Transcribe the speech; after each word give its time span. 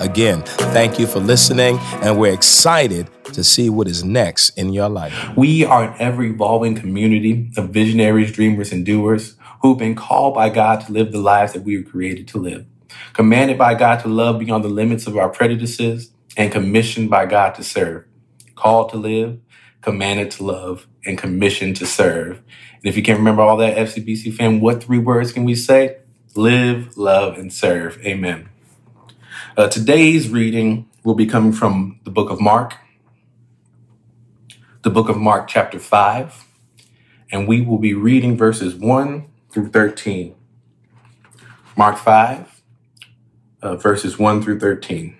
Again, 0.00 0.40
thank 0.72 0.98
you 0.98 1.06
for 1.06 1.20
listening, 1.20 1.76
and 2.00 2.18
we're 2.18 2.32
excited 2.32 3.10
to 3.34 3.44
see 3.44 3.68
what 3.68 3.86
is 3.86 4.02
next 4.02 4.48
in 4.56 4.72
your 4.72 4.88
life. 4.88 5.14
We 5.36 5.62
are 5.66 5.90
an 5.90 5.94
ever 5.98 6.22
evolving 6.22 6.74
community 6.74 7.50
of 7.58 7.68
visionaries, 7.68 8.32
dreamers, 8.32 8.72
and 8.72 8.86
doers 8.86 9.36
who've 9.60 9.76
been 9.76 9.94
called 9.94 10.34
by 10.34 10.48
God 10.48 10.80
to 10.86 10.92
live 10.92 11.12
the 11.12 11.18
lives 11.18 11.52
that 11.52 11.64
we 11.64 11.76
were 11.76 11.82
created 11.82 12.26
to 12.28 12.38
live, 12.38 12.64
commanded 13.12 13.58
by 13.58 13.74
God 13.74 14.00
to 14.00 14.08
love 14.08 14.38
beyond 14.38 14.64
the 14.64 14.70
limits 14.70 15.06
of 15.06 15.18
our 15.18 15.28
prejudices, 15.28 16.10
and 16.34 16.50
commissioned 16.50 17.10
by 17.10 17.26
God 17.26 17.54
to 17.56 17.62
serve. 17.62 18.06
Called 18.54 18.88
to 18.92 18.96
live, 18.96 19.38
commanded 19.82 20.30
to 20.30 20.44
love, 20.44 20.86
and 21.04 21.18
commissioned 21.18 21.76
to 21.76 21.84
serve. 21.84 22.38
And 22.38 22.84
if 22.84 22.96
you 22.96 23.02
can't 23.02 23.18
remember 23.18 23.42
all 23.42 23.58
that, 23.58 23.76
FCBC 23.76 24.32
fam, 24.32 24.62
what 24.62 24.82
three 24.82 24.98
words 24.98 25.30
can 25.30 25.44
we 25.44 25.54
say? 25.54 25.98
Live, 26.34 26.96
love, 26.96 27.36
and 27.36 27.52
serve. 27.52 27.98
Amen. 28.02 28.48
Uh, 29.60 29.68
today's 29.68 30.30
reading 30.30 30.88
will 31.04 31.14
be 31.14 31.26
coming 31.26 31.52
from 31.52 32.00
the 32.04 32.10
book 32.10 32.30
of 32.30 32.40
Mark, 32.40 32.78
the 34.80 34.88
book 34.88 35.10
of 35.10 35.18
Mark, 35.18 35.48
chapter 35.48 35.78
5, 35.78 36.46
and 37.30 37.46
we 37.46 37.60
will 37.60 37.76
be 37.76 37.92
reading 37.92 38.38
verses 38.38 38.74
1 38.74 39.28
through 39.50 39.68
13. 39.68 40.34
Mark 41.76 41.98
5, 41.98 42.62
uh, 43.60 43.76
verses 43.76 44.18
1 44.18 44.40
through 44.40 44.58
13. 44.60 45.18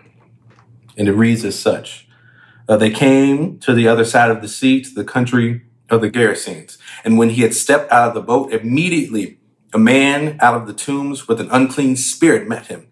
And 0.97 1.07
it 1.07 1.12
reads 1.12 1.45
as 1.45 1.59
such 1.59 2.09
uh, 2.67 2.79
They 2.79 2.89
came 2.89 3.59
to 3.59 3.75
the 3.75 3.89
other 3.89 4.07
side 4.07 4.31
of 4.31 4.41
the 4.41 4.48
sea, 4.48 4.81
to 4.81 4.95
the 4.95 5.05
country 5.05 5.67
of 5.91 6.01
the 6.01 6.11
Gerasenes. 6.11 6.79
And 7.05 7.19
when 7.19 7.29
he 7.29 7.42
had 7.42 7.53
stepped 7.53 7.92
out 7.92 8.09
of 8.09 8.14
the 8.14 8.23
boat, 8.23 8.55
immediately 8.55 9.39
a 9.75 9.79
man 9.79 10.39
out 10.41 10.55
of 10.55 10.67
the 10.67 10.73
tombs 10.73 11.29
with 11.29 11.42
an 11.42 11.51
unclean 11.51 11.97
spirit 11.97 12.48
met 12.48 12.69
him 12.69 12.86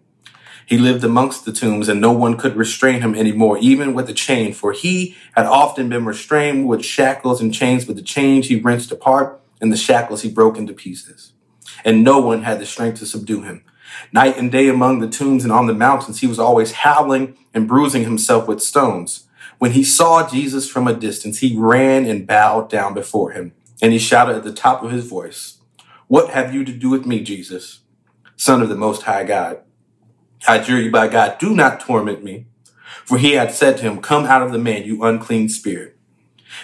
he 0.69 0.77
lived 0.77 1.03
amongst 1.03 1.45
the 1.45 1.51
tombs, 1.51 1.89
and 1.89 1.99
no 1.99 2.11
one 2.11 2.37
could 2.37 2.55
restrain 2.55 3.01
him 3.01 3.15
anymore, 3.15 3.57
even 3.57 3.95
with 3.95 4.07
a 4.07 4.13
chain, 4.13 4.53
for 4.53 4.71
he 4.71 5.15
had 5.35 5.47
often 5.47 5.89
been 5.89 6.05
restrained 6.05 6.67
with 6.67 6.85
shackles 6.85 7.41
and 7.41 7.51
chains, 7.51 7.85
but 7.85 7.95
the 7.95 8.03
chains 8.03 8.49
he 8.49 8.55
wrenched 8.55 8.91
apart, 8.91 9.41
and 9.59 9.73
the 9.73 9.77
shackles 9.77 10.21
he 10.21 10.29
broke 10.29 10.59
into 10.59 10.71
pieces. 10.71 11.33
And 11.83 12.03
no 12.03 12.19
one 12.19 12.43
had 12.43 12.59
the 12.59 12.67
strength 12.67 12.99
to 12.99 13.07
subdue 13.07 13.41
him. 13.41 13.63
Night 14.13 14.37
and 14.37 14.51
day 14.51 14.69
among 14.69 14.99
the 14.99 15.09
tombs 15.09 15.43
and 15.43 15.51
on 15.51 15.65
the 15.65 15.73
mountains, 15.73 16.19
he 16.19 16.27
was 16.27 16.37
always 16.37 16.71
howling 16.71 17.35
and 17.51 17.67
bruising 17.67 18.03
himself 18.03 18.47
with 18.47 18.61
stones. 18.61 19.25
When 19.57 19.71
he 19.71 19.83
saw 19.83 20.29
Jesus 20.29 20.69
from 20.69 20.87
a 20.87 20.93
distance, 20.93 21.39
he 21.39 21.57
ran 21.57 22.05
and 22.05 22.27
bowed 22.27 22.69
down 22.69 22.93
before 22.93 23.31
him, 23.31 23.53
and 23.81 23.91
he 23.91 23.97
shouted 23.97 24.35
at 24.35 24.43
the 24.43 24.53
top 24.53 24.83
of 24.83 24.91
his 24.91 25.07
voice, 25.07 25.57
What 26.05 26.29
have 26.29 26.53
you 26.53 26.63
to 26.63 26.71
do 26.71 26.91
with 26.91 27.07
me, 27.07 27.23
Jesus, 27.23 27.79
Son 28.35 28.61
of 28.61 28.69
the 28.69 28.75
Most 28.75 29.01
High 29.01 29.23
God? 29.23 29.61
I 30.47 30.57
adjure 30.57 30.79
you 30.79 30.91
by 30.91 31.07
God, 31.07 31.37
do 31.39 31.55
not 31.55 31.79
torment 31.79 32.23
me. 32.23 32.45
For 33.05 33.17
he 33.17 33.33
had 33.33 33.53
said 33.53 33.77
to 33.77 33.83
him, 33.83 34.01
Come 34.01 34.25
out 34.25 34.41
of 34.41 34.51
the 34.51 34.59
man, 34.59 34.83
you 34.83 35.03
unclean 35.03 35.49
spirit. 35.49 35.97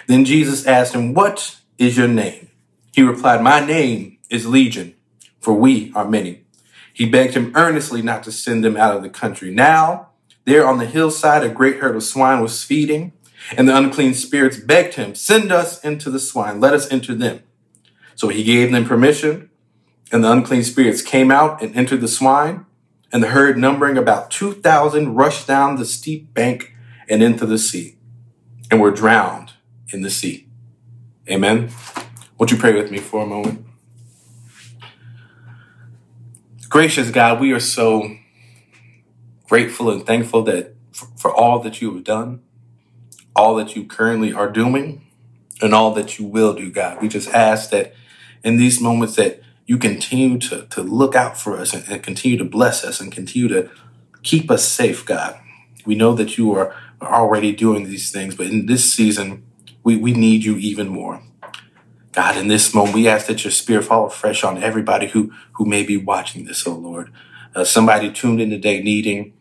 Then 0.08 0.26
Jesus 0.26 0.66
asked 0.66 0.94
him, 0.94 1.14
What 1.14 1.58
is 1.78 1.98
your 1.98 2.08
name? 2.08 2.50
He 2.94 3.02
replied, 3.02 3.42
My 3.42 3.66
name 3.66 4.18
is 4.30 4.48
Legion, 4.48 4.96
for 5.40 5.53
we 5.53 5.91
are 5.94 6.08
many. 6.08 6.46
He 6.94 7.06
begged 7.06 7.34
him 7.34 7.52
earnestly 7.56 8.02
not 8.02 8.24
to 8.24 8.31
send 8.31 8.63
them 8.63 8.78
out 8.78 8.96
of 8.96 9.03
the 9.03 9.09
country. 9.09 9.52
Now, 9.52 10.09
there 10.46 10.68
on 10.68 10.78
the 10.78 10.86
hillside, 10.86 11.44
a 11.44 11.50
great 11.50 11.78
herd 11.78 11.96
of 11.96 12.03
swine 12.03 12.42
was 12.42 12.63
feeding, 12.63 13.12
and 13.57 13.68
the 13.68 13.75
unclean 13.75 14.13
spirits 14.13 14.57
begged 14.57 14.94
him, 14.94 15.13
Send 15.13 15.52
us 15.52 15.84
into 15.84 16.09
the 16.09 16.19
swine, 16.19 16.59
let 16.59 16.74
us 16.74 16.92
enter 16.92 17.13
them. 17.13 17.42
So 18.16 18.30
he 18.30 18.44
gave 18.44 18.72
them 18.72 18.86
permission, 18.86 19.50
and 20.12 20.24
the 20.24 20.31
unclean 20.31 20.63
spirits 20.63 21.02
came 21.02 21.31
out 21.31 21.62
and 21.62 21.75
entered 21.75 22.02
the 22.02 22.07
swine 22.07 22.66
and 23.12 23.24
the 23.24 23.30
herd, 23.30 23.58
numbering 23.58 23.98
about 23.98 24.32
2,000, 24.32 25.16
rushed 25.16 25.48
down 25.48 25.76
the 25.76 25.86
steep 25.86 26.34
bank 26.34 26.74
and 27.08 27.22
into 27.22 27.46
the 27.46 27.58
sea 27.58 27.98
and 28.70 28.82
were 28.82 28.92
drowned 28.92 29.54
in 29.94 30.02
the 30.02 30.10
sea. 30.10 30.48
Amen. 31.30 31.70
Won't 32.38 32.52
you 32.52 32.58
pray 32.58 32.74
with 32.74 32.92
me 32.92 32.98
for 32.98 33.24
a 33.24 33.26
moment? 33.26 33.66
Gracious 36.70 37.10
God, 37.10 37.40
we 37.40 37.52
are 37.52 37.60
so 37.60 38.18
grateful 39.48 39.90
and 39.90 40.06
thankful 40.06 40.42
that 40.44 40.76
for, 40.92 41.08
for 41.18 41.34
all 41.34 41.60
that 41.60 41.82
you 41.82 41.94
have 41.94 42.04
done, 42.04 42.42
all 43.36 43.56
that 43.56 43.76
you 43.76 43.86
currently 43.86 44.34
are 44.34 44.52
doing, 44.52 45.06
and 45.62 45.74
all 45.74 45.94
that 45.94 46.20
you 46.20 46.26
will 46.26 46.54
do, 46.54 46.72
God. 46.72 47.02
We 47.02 47.08
just 47.08 47.30
ask 47.30 47.70
that 47.70 47.94
in 48.44 48.58
these 48.58 48.82
moments 48.82 49.16
that 49.16 49.42
you 49.66 49.78
continue 49.78 50.38
to, 50.38 50.64
to 50.68 50.81
look 50.81 51.16
out 51.16 51.38
for 51.38 51.58
us 51.58 51.74
and, 51.74 51.84
and 51.90 52.03
continue 52.03 52.38
to 52.38 52.46
bless 52.46 52.84
us 52.84 53.00
and 53.00 53.12
continue 53.12 53.48
to 53.48 53.70
keep 54.24 54.52
us 54.52 54.68
safe, 54.68 55.06
God. 55.06 55.40
We 55.86 55.96
know 55.96 56.14
that 56.14 56.38
you 56.38 56.53
are, 56.53 56.74
already 57.02 57.52
doing 57.52 57.84
these 57.84 58.09
things, 58.09 58.34
but 58.36 58.48
in 58.48 58.66
this 58.66 58.92
season, 58.92 59.44
we, 59.84 59.96
we 59.98 60.14
need 60.14 60.44
you 60.44 60.56
even 60.56 60.88
more. 60.88 61.22
God, 62.14 62.38
in 62.38 62.48
this 62.48 62.74
moment, 62.74 62.96
we 62.96 63.08
ask 63.08 63.28
that 63.28 63.44
your 63.44 63.52
spirit 63.52 63.84
fall 63.84 64.09
fresh 64.09 64.44
on 64.44 64.64
everybody 64.64 65.08
who, 65.08 65.31
who 65.52 65.66
may 65.66 65.84
be 65.84 65.98
watching 65.98 66.46
this, 66.46 66.66
oh 66.66 66.74
Lord. 66.74 67.12
Uh, 67.54 67.64
somebody 67.64 68.12
tuned 68.12 68.42
in 68.42 68.50
today 68.50 68.81
needing 68.81 69.34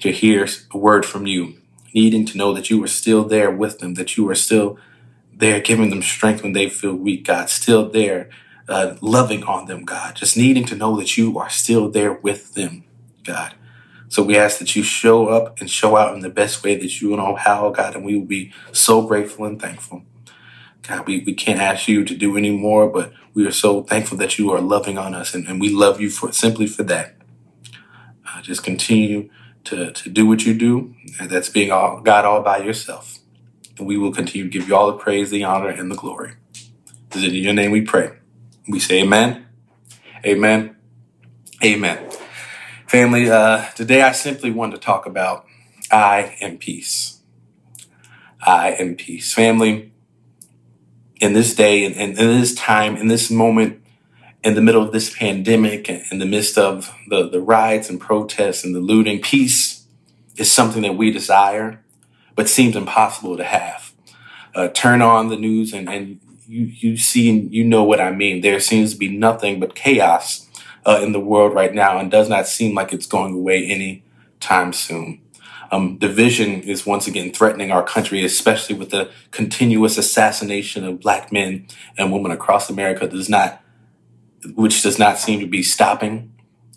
to 0.00 0.10
hear 0.10 0.48
a 0.72 0.78
word 0.78 1.04
from 1.04 1.26
you, 1.26 1.58
needing 1.94 2.24
to 2.26 2.38
know 2.38 2.52
that 2.54 2.70
you 2.70 2.82
are 2.82 2.88
still 2.88 3.22
there 3.22 3.50
with 3.50 3.78
them, 3.78 3.94
that 3.94 4.16
you 4.16 4.28
are 4.28 4.34
still 4.34 4.78
there 5.32 5.60
giving 5.60 5.90
them 5.90 6.02
strength 6.02 6.42
when 6.42 6.54
they 6.54 6.68
feel 6.68 6.96
weak, 6.96 7.26
God, 7.26 7.50
still 7.50 7.88
there 7.88 8.30
uh, 8.68 8.96
loving 9.00 9.44
on 9.44 9.66
them, 9.66 9.84
God, 9.84 10.16
just 10.16 10.36
needing 10.36 10.64
to 10.66 10.76
know 10.76 10.96
that 10.96 11.16
you 11.16 11.38
are 11.38 11.50
still 11.50 11.90
there 11.90 12.12
with 12.12 12.54
them, 12.54 12.84
God. 13.24 13.54
So 14.08 14.22
we 14.22 14.36
ask 14.36 14.58
that 14.58 14.76
you 14.76 14.82
show 14.82 15.28
up 15.28 15.60
and 15.60 15.70
show 15.70 15.96
out 15.96 16.14
in 16.14 16.20
the 16.20 16.30
best 16.30 16.62
way 16.62 16.76
that 16.76 17.00
you 17.00 17.16
know 17.16 17.34
how, 17.34 17.70
God, 17.70 17.94
and 17.94 18.04
we 18.04 18.16
will 18.16 18.26
be 18.26 18.52
so 18.72 19.02
grateful 19.02 19.44
and 19.44 19.60
thankful. 19.60 20.02
God, 20.82 21.06
we, 21.06 21.22
we 21.24 21.34
can't 21.34 21.60
ask 21.60 21.88
you 21.88 22.04
to 22.04 22.14
do 22.14 22.36
any 22.36 22.50
more, 22.50 22.88
but 22.88 23.12
we 23.34 23.46
are 23.46 23.52
so 23.52 23.82
thankful 23.82 24.16
that 24.18 24.38
you 24.38 24.52
are 24.52 24.60
loving 24.60 24.96
on 24.98 25.14
us, 25.14 25.34
and, 25.34 25.46
and 25.48 25.60
we 25.60 25.68
love 25.68 26.00
you 26.00 26.10
for 26.10 26.32
simply 26.32 26.66
for 26.66 26.84
that. 26.84 27.16
Uh, 28.28 28.40
just 28.42 28.62
continue 28.62 29.28
to, 29.64 29.90
to 29.92 30.08
do 30.08 30.26
what 30.26 30.46
you 30.46 30.54
do, 30.54 30.94
and 31.20 31.28
that's 31.28 31.48
being 31.48 31.72
all, 31.72 32.00
God 32.00 32.24
all 32.24 32.42
by 32.42 32.58
yourself. 32.58 33.18
And 33.78 33.86
we 33.86 33.96
will 33.98 34.12
continue 34.12 34.48
to 34.48 34.58
give 34.58 34.68
you 34.68 34.76
all 34.76 34.86
the 34.86 34.98
praise, 34.98 35.30
the 35.30 35.44
honor, 35.44 35.68
and 35.68 35.90
the 35.90 35.96
glory. 35.96 36.34
Is 37.14 37.24
it 37.24 37.34
in 37.34 37.42
your 37.42 37.52
name 37.52 37.72
we 37.72 37.82
pray? 37.82 38.12
We 38.68 38.80
say 38.80 39.02
amen, 39.02 39.46
amen, 40.24 40.76
amen. 41.62 42.10
Family, 42.88 43.30
uh, 43.30 43.66
today 43.76 44.02
I 44.02 44.10
simply 44.10 44.50
want 44.50 44.72
to 44.72 44.78
talk 44.78 45.06
about 45.06 45.46
I 45.92 46.36
am 46.40 46.58
peace. 46.58 47.20
I 48.44 48.72
am 48.72 48.96
peace. 48.96 49.32
Family, 49.32 49.92
in 51.20 51.32
this 51.32 51.54
day 51.54 51.84
and 51.84 51.94
in, 51.94 52.10
in, 52.18 52.40
this 52.40 52.56
time, 52.56 52.96
in 52.96 53.06
this 53.06 53.30
moment, 53.30 53.80
in 54.42 54.54
the 54.54 54.60
middle 54.60 54.82
of 54.82 54.92
this 54.92 55.16
pandemic, 55.16 55.88
in 55.88 56.18
the 56.18 56.26
midst 56.26 56.58
of 56.58 56.92
the, 57.08 57.28
the 57.28 57.40
riots 57.40 57.88
and 57.88 58.00
protests 58.00 58.64
and 58.64 58.74
the 58.74 58.80
looting, 58.80 59.22
peace 59.22 59.86
is 60.36 60.50
something 60.50 60.82
that 60.82 60.96
we 60.96 61.12
desire, 61.12 61.84
but 62.34 62.48
seems 62.48 62.74
impossible 62.74 63.36
to 63.36 63.44
have. 63.44 63.92
Uh, 64.56 64.68
turn 64.68 65.02
on 65.02 65.28
the 65.28 65.36
news 65.36 65.72
and, 65.72 65.88
and 65.88 66.18
you 66.48 66.64
you 66.64 66.96
see 66.96 67.28
and 67.28 67.52
you 67.52 67.64
know 67.64 67.84
what 67.84 68.00
I 68.00 68.10
mean. 68.12 68.40
There 68.40 68.60
seems 68.60 68.92
to 68.92 68.98
be 68.98 69.08
nothing 69.08 69.60
but 69.60 69.74
chaos 69.74 70.48
uh, 70.84 71.00
in 71.02 71.12
the 71.12 71.20
world 71.20 71.54
right 71.54 71.74
now, 71.74 71.98
and 71.98 72.10
does 72.10 72.28
not 72.28 72.46
seem 72.46 72.74
like 72.74 72.92
it's 72.92 73.06
going 73.06 73.34
away 73.34 73.66
any 73.66 74.02
time 74.40 74.72
soon. 74.72 75.20
Um, 75.72 75.98
division 75.98 76.62
is 76.62 76.86
once 76.86 77.08
again 77.08 77.32
threatening 77.32 77.72
our 77.72 77.82
country, 77.82 78.24
especially 78.24 78.76
with 78.76 78.90
the 78.90 79.10
continuous 79.32 79.98
assassination 79.98 80.84
of 80.84 81.00
black 81.00 81.32
men 81.32 81.66
and 81.98 82.12
women 82.12 82.30
across 82.30 82.70
America. 82.70 83.08
Does 83.08 83.28
not, 83.28 83.62
which 84.54 84.82
does 84.82 84.98
not 84.98 85.18
seem 85.18 85.40
to 85.40 85.46
be 85.46 85.62
stopping. 85.62 86.32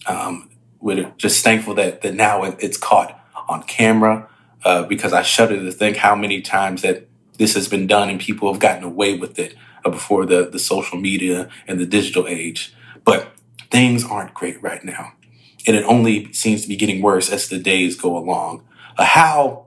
Um, 0.07 0.49
we're 0.79 1.11
just 1.17 1.43
thankful 1.43 1.75
that 1.75 2.01
that 2.01 2.15
now 2.15 2.43
it's 2.43 2.77
caught 2.77 3.19
on 3.47 3.63
camera 3.63 4.27
uh, 4.63 4.83
because 4.83 5.13
I 5.13 5.21
shudder 5.21 5.57
to 5.57 5.71
think 5.71 5.97
how 5.97 6.15
many 6.15 6.41
times 6.41 6.81
that 6.81 7.08
this 7.39 7.55
has 7.55 7.67
been 7.67 7.87
done 7.87 8.09
and 8.09 8.19
people 8.19 8.51
have 8.51 8.61
gotten 8.61 8.83
away 8.83 9.17
with 9.17 9.39
it 9.39 9.55
uh, 9.83 9.89
before 9.89 10.25
the, 10.27 10.47
the 10.47 10.59
social 10.59 10.99
media 10.99 11.49
and 11.67 11.79
the 11.79 11.85
digital 11.85 12.27
age. 12.27 12.75
But 13.03 13.31
things 13.71 14.05
aren't 14.05 14.35
great 14.35 14.61
right 14.61 14.83
now. 14.83 15.13
And 15.65 15.75
it 15.75 15.85
only 15.85 16.31
seems 16.33 16.61
to 16.61 16.67
be 16.67 16.75
getting 16.75 17.01
worse 17.01 17.31
as 17.31 17.47
the 17.47 17.57
days 17.57 17.95
go 17.95 18.15
along. 18.17 18.63
Uh, 18.97 19.05
how 19.05 19.65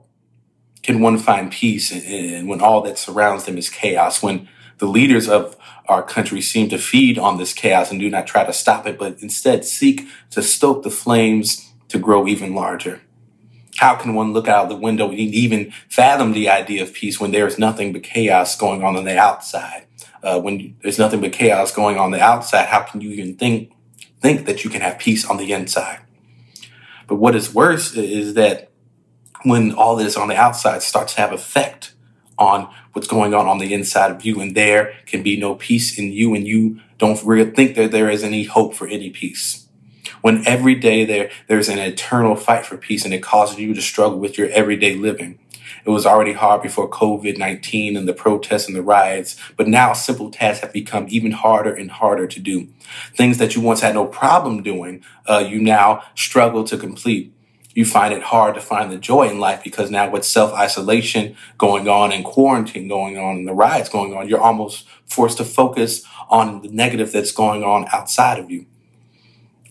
can 0.83 1.01
one 1.01 1.17
find 1.17 1.51
peace 1.51 1.91
when 1.91 2.61
all 2.61 2.81
that 2.81 2.97
surrounds 2.97 3.45
them 3.45 3.57
is 3.57 3.69
chaos? 3.69 4.21
When 4.21 4.47
the 4.77 4.85
leaders 4.85 5.27
of 5.27 5.57
our 5.87 6.03
country 6.03 6.41
seem 6.41 6.69
to 6.69 6.77
feed 6.77 7.17
on 7.17 7.37
this 7.37 7.53
chaos 7.53 7.91
and 7.91 7.99
do 7.99 8.09
not 8.09 8.27
try 8.27 8.45
to 8.45 8.53
stop 8.53 8.85
it, 8.85 8.97
but 8.97 9.21
instead 9.21 9.65
seek 9.65 10.07
to 10.31 10.41
stoke 10.41 10.83
the 10.83 10.89
flames 10.89 11.73
to 11.89 11.99
grow 11.99 12.27
even 12.27 12.53
larger. 12.53 13.01
How 13.77 13.95
can 13.95 14.13
one 14.13 14.33
look 14.33 14.47
out 14.47 14.69
the 14.69 14.75
window 14.75 15.09
and 15.09 15.19
even 15.19 15.73
fathom 15.89 16.33
the 16.33 16.49
idea 16.49 16.83
of 16.83 16.93
peace 16.93 17.19
when 17.19 17.31
there 17.31 17.47
is 17.47 17.57
nothing 17.57 17.91
but 17.91 18.03
chaos 18.03 18.55
going 18.55 18.83
on 18.83 18.95
on 18.95 19.05
the 19.05 19.17
outside? 19.17 19.87
Uh, 20.21 20.39
when 20.39 20.75
there's 20.81 20.99
nothing 20.99 21.21
but 21.21 21.33
chaos 21.33 21.73
going 21.73 21.97
on 21.97 22.11
the 22.11 22.21
outside, 22.21 22.67
how 22.67 22.81
can 22.81 23.01
you 23.01 23.11
even 23.11 23.35
think 23.35 23.71
think 24.21 24.45
that 24.45 24.63
you 24.63 24.69
can 24.69 24.81
have 24.81 24.97
peace 24.99 25.25
on 25.25 25.37
the 25.37 25.51
inside? 25.51 25.99
But 27.07 27.15
what 27.15 27.35
is 27.35 27.53
worse 27.53 27.93
is 27.95 28.35
that 28.35 28.71
when 29.43 29.73
all 29.73 29.97
this 29.97 30.15
on 30.15 30.29
the 30.29 30.37
outside 30.37 30.81
starts 30.81 31.15
to 31.15 31.21
have 31.21 31.33
effect 31.33 31.93
on 32.37 32.73
what's 32.93 33.07
going 33.07 33.33
on 33.33 33.47
on 33.47 33.57
the 33.57 33.73
inside 33.73 34.11
of 34.11 34.23
you, 34.23 34.39
and 34.39 34.55
there 34.55 34.93
can 35.05 35.23
be 35.23 35.37
no 35.37 35.55
peace 35.55 35.97
in 35.97 36.11
you, 36.11 36.33
and 36.33 36.47
you 36.47 36.79
don't 36.97 37.21
really 37.23 37.51
think 37.51 37.75
that 37.75 37.91
there 37.91 38.09
is 38.09 38.23
any 38.23 38.45
hope 38.45 38.73
for 38.73 38.87
any 38.87 39.09
peace. 39.09 39.62
When 40.23 40.47
every 40.47 40.75
day 40.75 41.03
there 41.03 41.29
there's 41.47 41.67
an 41.67 41.79
eternal 41.79 42.37
fight 42.37 42.65
for 42.65 42.77
peace, 42.77 43.03
and 43.03 43.13
it 43.13 43.21
causes 43.21 43.59
you 43.59 43.73
to 43.73 43.81
struggle 43.81 44.19
with 44.19 44.37
your 44.37 44.47
everyday 44.51 44.95
living. 44.95 45.37
It 45.85 45.89
was 45.89 46.05
already 46.05 46.31
hard 46.31 46.61
before 46.61 46.89
COVID 46.89 47.37
19 47.37 47.97
and 47.97 48.07
the 48.07 48.13
protests 48.13 48.67
and 48.67 48.73
the 48.73 48.81
riots, 48.81 49.35
but 49.57 49.67
now 49.67 49.91
simple 49.91 50.31
tasks 50.31 50.61
have 50.61 50.71
become 50.71 51.07
even 51.09 51.33
harder 51.33 51.73
and 51.73 51.91
harder 51.91 52.25
to 52.25 52.39
do. 52.39 52.69
Things 53.13 53.37
that 53.37 53.53
you 53.53 53.61
once 53.61 53.81
had 53.81 53.95
no 53.95 54.05
problem 54.05 54.63
doing, 54.63 55.03
uh, 55.27 55.45
you 55.45 55.61
now 55.61 56.03
struggle 56.15 56.63
to 56.63 56.77
complete 56.77 57.33
you 57.75 57.83
find 57.83 58.13
it 58.13 58.21
hard 58.21 58.55
to 58.55 58.61
find 58.61 58.91
the 58.91 58.97
joy 58.97 59.27
in 59.27 59.39
life 59.39 59.63
because 59.63 59.91
now 59.91 60.09
with 60.09 60.23
self 60.23 60.53
isolation 60.53 61.35
going 61.57 61.89
on 61.89 62.13
and 62.13 62.23
quarantine 62.23 62.87
going 62.87 63.17
on 63.17 63.35
and 63.37 63.47
the 63.47 63.53
riots 63.53 63.89
going 63.89 64.13
on, 64.13 64.29
you're 64.29 64.39
almost 64.39 64.87
forced 65.05 65.37
to 65.39 65.43
focus 65.43 66.05
on 66.29 66.61
the 66.61 66.69
negative 66.69 67.11
that's 67.11 67.31
going 67.33 67.63
on 67.63 67.87
outside 67.91 68.39
of 68.39 68.49
you. 68.49 68.67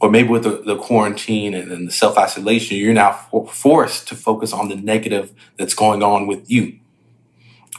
Or 0.03 0.11
maybe 0.11 0.31
with 0.31 0.43
the, 0.43 0.61
the 0.67 0.77
quarantine 0.77 1.55
and, 1.55 1.71
and 1.71 1.87
the 1.87 1.93
self 1.93 2.19
isolation, 2.19 2.77
you're 2.77 2.93
now 2.93 3.13
for, 3.13 3.47
forced 3.47 4.09
to 4.09 4.17
focus 4.17 4.53
on 4.53 4.69
the 4.69 4.75
negative 4.75 5.33
that's 5.57 5.75
going 5.75 6.03
on 6.03 6.27
with 6.27 6.51
you. 6.51 6.81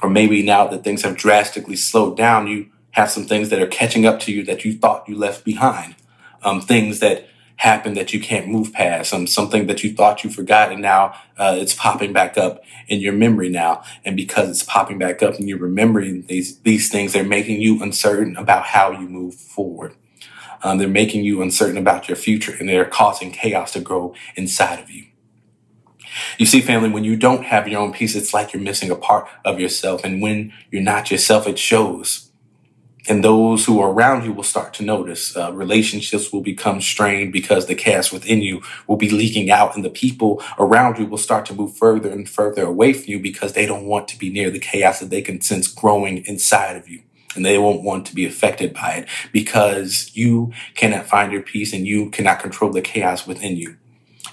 Or 0.01 0.09
maybe 0.09 0.41
now 0.41 0.65
that 0.67 0.85
things 0.85 1.03
have 1.03 1.17
drastically 1.17 1.75
slowed 1.75 2.15
down, 2.15 2.47
you 2.47 2.69
have 2.91 3.11
some 3.11 3.25
things 3.25 3.49
that 3.49 3.61
are 3.61 3.67
catching 3.67 4.05
up 4.05 4.21
to 4.21 4.31
you 4.31 4.43
that 4.45 4.63
you 4.63 4.73
thought 4.73 5.07
you 5.07 5.17
left 5.17 5.43
behind. 5.43 5.95
Um, 6.43 6.61
things 6.61 6.99
that 6.99 7.27
happened 7.57 7.97
that 7.97 8.13
you 8.13 8.21
can't 8.21 8.47
move 8.47 8.71
past, 8.71 9.13
um, 9.13 9.27
something 9.27 9.67
that 9.67 9.83
you 9.83 9.93
thought 9.93 10.23
you 10.23 10.29
forgot, 10.29 10.71
and 10.71 10.81
now 10.81 11.15
uh, 11.37 11.57
it's 11.59 11.73
popping 11.73 12.13
back 12.13 12.37
up 12.37 12.63
in 12.87 13.01
your 13.01 13.13
memory 13.13 13.49
now. 13.49 13.83
And 14.05 14.15
because 14.15 14.49
it's 14.49 14.63
popping 14.63 14.97
back 14.97 15.21
up 15.21 15.35
and 15.35 15.49
you're 15.49 15.57
remembering 15.57 16.23
these 16.27 16.59
these 16.59 16.89
things, 16.89 17.11
they're 17.11 17.23
making 17.23 17.59
you 17.61 17.83
uncertain 17.83 18.37
about 18.37 18.63
how 18.63 18.91
you 18.91 19.09
move 19.09 19.35
forward. 19.35 19.95
Um, 20.63 20.77
they're 20.77 20.87
making 20.87 21.23
you 21.23 21.41
uncertain 21.41 21.77
about 21.77 22.07
your 22.07 22.15
future, 22.15 22.55
and 22.57 22.67
they're 22.67 22.85
causing 22.85 23.31
chaos 23.31 23.73
to 23.73 23.79
grow 23.79 24.13
inside 24.35 24.79
of 24.79 24.89
you. 24.89 25.05
You 26.37 26.45
see, 26.45 26.61
family, 26.61 26.89
when 26.89 27.03
you 27.03 27.15
don't 27.15 27.45
have 27.45 27.67
your 27.67 27.81
own 27.81 27.91
peace, 27.91 28.15
it's 28.15 28.33
like 28.33 28.53
you're 28.53 28.61
missing 28.61 28.91
a 28.91 28.95
part 28.95 29.27
of 29.43 29.59
yourself. 29.59 30.03
And 30.03 30.21
when 30.21 30.53
you're 30.69 30.83
not 30.83 31.09
yourself, 31.09 31.47
it 31.47 31.57
shows 31.57 32.31
and 33.07 33.23
those 33.23 33.65
who 33.65 33.81
are 33.81 33.91
around 33.91 34.23
you 34.23 34.31
will 34.31 34.43
start 34.43 34.73
to 34.75 34.83
notice. 34.83 35.35
Uh, 35.35 35.51
relationships 35.51 36.31
will 36.31 36.41
become 36.41 36.79
strained 36.79 37.33
because 37.33 37.65
the 37.65 37.75
chaos 37.75 38.11
within 38.11 38.41
you 38.41 38.61
will 38.87 38.95
be 38.95 39.09
leaking 39.09 39.51
out, 39.51 39.75
and 39.75 39.83
the 39.83 39.89
people 39.89 40.41
around 40.57 40.97
you 40.97 41.05
will 41.05 41.17
start 41.17 41.45
to 41.47 41.53
move 41.53 41.75
further 41.75 42.09
and 42.09 42.29
further 42.29 42.63
away 42.63 42.93
from 42.93 43.05
you 43.11 43.19
because 43.19 43.53
they 43.53 43.65
don't 43.65 43.85
want 43.85 44.07
to 44.07 44.17
be 44.17 44.29
near 44.29 44.49
the 44.49 44.59
chaos 44.59 44.99
that 44.99 45.09
they 45.09 45.21
can 45.21 45.41
sense 45.41 45.67
growing 45.67 46.25
inside 46.25 46.75
of 46.75 46.87
you. 46.87 47.01
And 47.35 47.45
they 47.45 47.57
won't 47.57 47.83
want 47.83 48.05
to 48.07 48.15
be 48.15 48.25
affected 48.25 48.73
by 48.73 48.93
it 48.93 49.09
because 49.31 50.11
you 50.13 50.53
cannot 50.75 51.07
find 51.07 51.31
your 51.31 51.41
peace 51.41 51.73
and 51.73 51.87
you 51.87 52.09
cannot 52.09 52.39
control 52.39 52.71
the 52.71 52.81
chaos 52.81 53.25
within 53.25 53.57
you. 53.57 53.77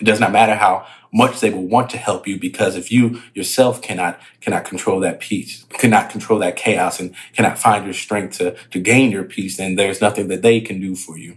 It 0.01 0.05
does 0.05 0.21
not 0.21 0.33
matter 0.33 0.55
how 0.55 0.87
much 1.13 1.41
they 1.41 1.51
will 1.51 1.67
want 1.67 1.91
to 1.91 1.99
help 1.99 2.27
you 2.27 2.39
because 2.39 2.77
if 2.77 2.93
you 2.93 3.21
yourself 3.35 3.83
cannot 3.83 4.21
cannot 4.41 4.65
control 4.65 5.01
that 5.01 5.21
peace, 5.21 5.65
cannot 5.71 6.11
control 6.11 6.39
that 6.39 6.57
chaos 6.57 7.01
and 7.01 7.15
cannot 7.35 7.59
find 7.59 7.85
your 7.85 7.95
strength 7.95 8.39
to, 8.39 8.57
to 8.71 8.81
gain 8.81 9.11
your 9.11 9.25
peace, 9.25 9.57
then 9.57 9.75
there's 9.75 10.01
nothing 10.01 10.29
that 10.29 10.43
they 10.43 10.61
can 10.61 10.81
do 10.81 10.95
for 10.95 11.19
you. 11.19 11.37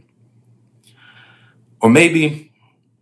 Or 1.82 1.90
maybe 1.90 2.54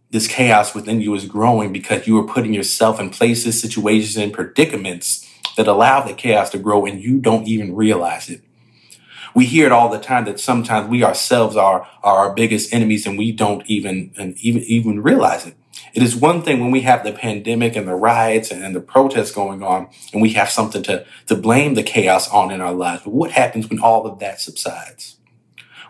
this 0.09 0.27
chaos 0.27 0.73
within 0.73 1.01
you 1.01 1.13
is 1.13 1.25
growing 1.25 1.71
because 1.71 2.07
you 2.07 2.17
are 2.17 2.27
putting 2.27 2.53
yourself 2.53 2.99
in 2.99 3.09
places, 3.09 3.61
situations, 3.61 4.17
and 4.17 4.33
predicaments 4.33 5.27
that 5.57 5.67
allow 5.67 6.01
the 6.01 6.13
chaos 6.13 6.49
to 6.49 6.57
grow 6.57 6.85
and 6.85 7.01
you 7.01 7.19
don't 7.19 7.47
even 7.47 7.75
realize 7.75 8.29
it. 8.29 8.41
We 9.33 9.45
hear 9.45 9.65
it 9.65 9.71
all 9.71 9.89
the 9.89 9.99
time 9.99 10.25
that 10.25 10.39
sometimes 10.39 10.89
we 10.89 11.03
ourselves 11.03 11.55
are, 11.55 11.87
are 12.03 12.17
our 12.17 12.33
biggest 12.33 12.73
enemies 12.73 13.05
and 13.05 13.17
we 13.17 13.31
don't 13.31 13.65
even, 13.67 14.13
and 14.17 14.37
even, 14.39 14.61
even 14.63 15.01
realize 15.01 15.45
it. 15.45 15.55
It 15.93 16.03
is 16.03 16.15
one 16.15 16.41
thing 16.41 16.59
when 16.59 16.71
we 16.71 16.81
have 16.81 17.03
the 17.03 17.11
pandemic 17.11 17.75
and 17.75 17.87
the 17.87 17.95
riots 17.95 18.51
and, 18.51 18.75
the 18.75 18.81
protests 18.81 19.31
going 19.31 19.61
on 19.61 19.89
and 20.13 20.21
we 20.21 20.31
have 20.31 20.49
something 20.49 20.83
to, 20.83 21.05
to 21.27 21.35
blame 21.35 21.73
the 21.73 21.83
chaos 21.83 22.29
on 22.29 22.51
in 22.51 22.61
our 22.61 22.73
lives. 22.73 23.03
But 23.03 23.13
what 23.13 23.31
happens 23.31 23.69
when 23.69 23.79
all 23.79 24.05
of 24.05 24.19
that 24.19 24.39
subsides? 24.39 25.17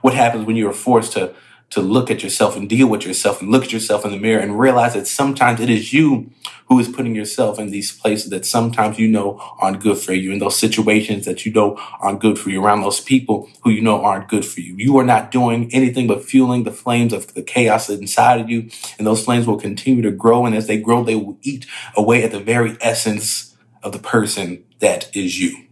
What 0.02 0.16
happens 0.16 0.46
when 0.46 0.56
you 0.56 0.68
are 0.68 0.74
forced 0.74 1.14
to 1.14 1.36
to 1.72 1.82
look 1.82 2.12
at 2.12 2.22
yourself 2.22 2.56
and 2.56 2.70
deal 2.70 2.88
with 2.88 3.06
yourself 3.06 3.42
and 3.42 3.50
look 3.50 3.64
at 3.64 3.74
yourself 3.74 4.06
in 4.06 4.12
the 4.12 4.18
mirror 4.18 4.42
and 4.42 4.60
realize 4.60 4.94
that 4.94 5.08
sometimes 5.08 5.60
it 5.60 5.70
is 5.70 5.94
you 5.94 6.30
who 6.68 6.80
is 6.80 6.88
putting 6.88 7.16
yourself 7.16 7.60
in 7.60 7.70
these 7.70 7.92
places 7.92 8.30
that 8.30 8.46
sometimes 8.46 9.00
you 9.00 9.08
know 9.08 9.38
aren't 9.60 9.82
good 9.82 9.98
for 9.98 10.14
you, 10.14 10.32
in 10.32 10.40
those 10.40 10.58
situations 10.58 11.26
that 11.26 11.46
you 11.46 11.52
know 11.52 11.76
aren't 12.00 12.22
good 12.22 12.38
for 12.38 12.50
you, 12.50 12.64
around 12.64 12.82
those 12.82 13.02
people 13.02 13.50
who 13.62 13.70
you 13.70 13.82
know 13.82 14.04
aren't 14.04 14.30
good 14.30 14.46
for 14.46 14.62
you. 14.62 14.76
You 14.78 14.98
are 14.98 15.04
not 15.04 15.32
doing 15.32 15.74
anything 15.74 16.08
but 16.08 16.24
fueling 16.24 16.64
the 16.64 16.72
flames 16.72 17.14
of 17.14 17.34
the 17.34 17.44
chaos 17.44 17.90
inside 17.90 18.40
of 18.40 18.50
you, 18.50 18.70
and 18.98 19.08
those 19.08 19.24
flames 19.24 19.48
will 19.48 19.60
continue 19.60 20.02
to 20.04 20.12
grow. 20.12 20.46
And 20.46 20.56
as 20.56 20.68
they 20.68 20.80
grow, 20.80 21.04
they 21.04 21.16
will 21.16 21.38
eat 21.42 21.66
away 21.96 22.24
at 22.24 22.32
the 22.32 22.40
very 22.40 22.78
essence 22.82 23.56
of 23.84 23.92
the 23.92 24.00
person 24.00 24.64
that 24.80 25.14
is 25.16 25.40
you 25.40 25.71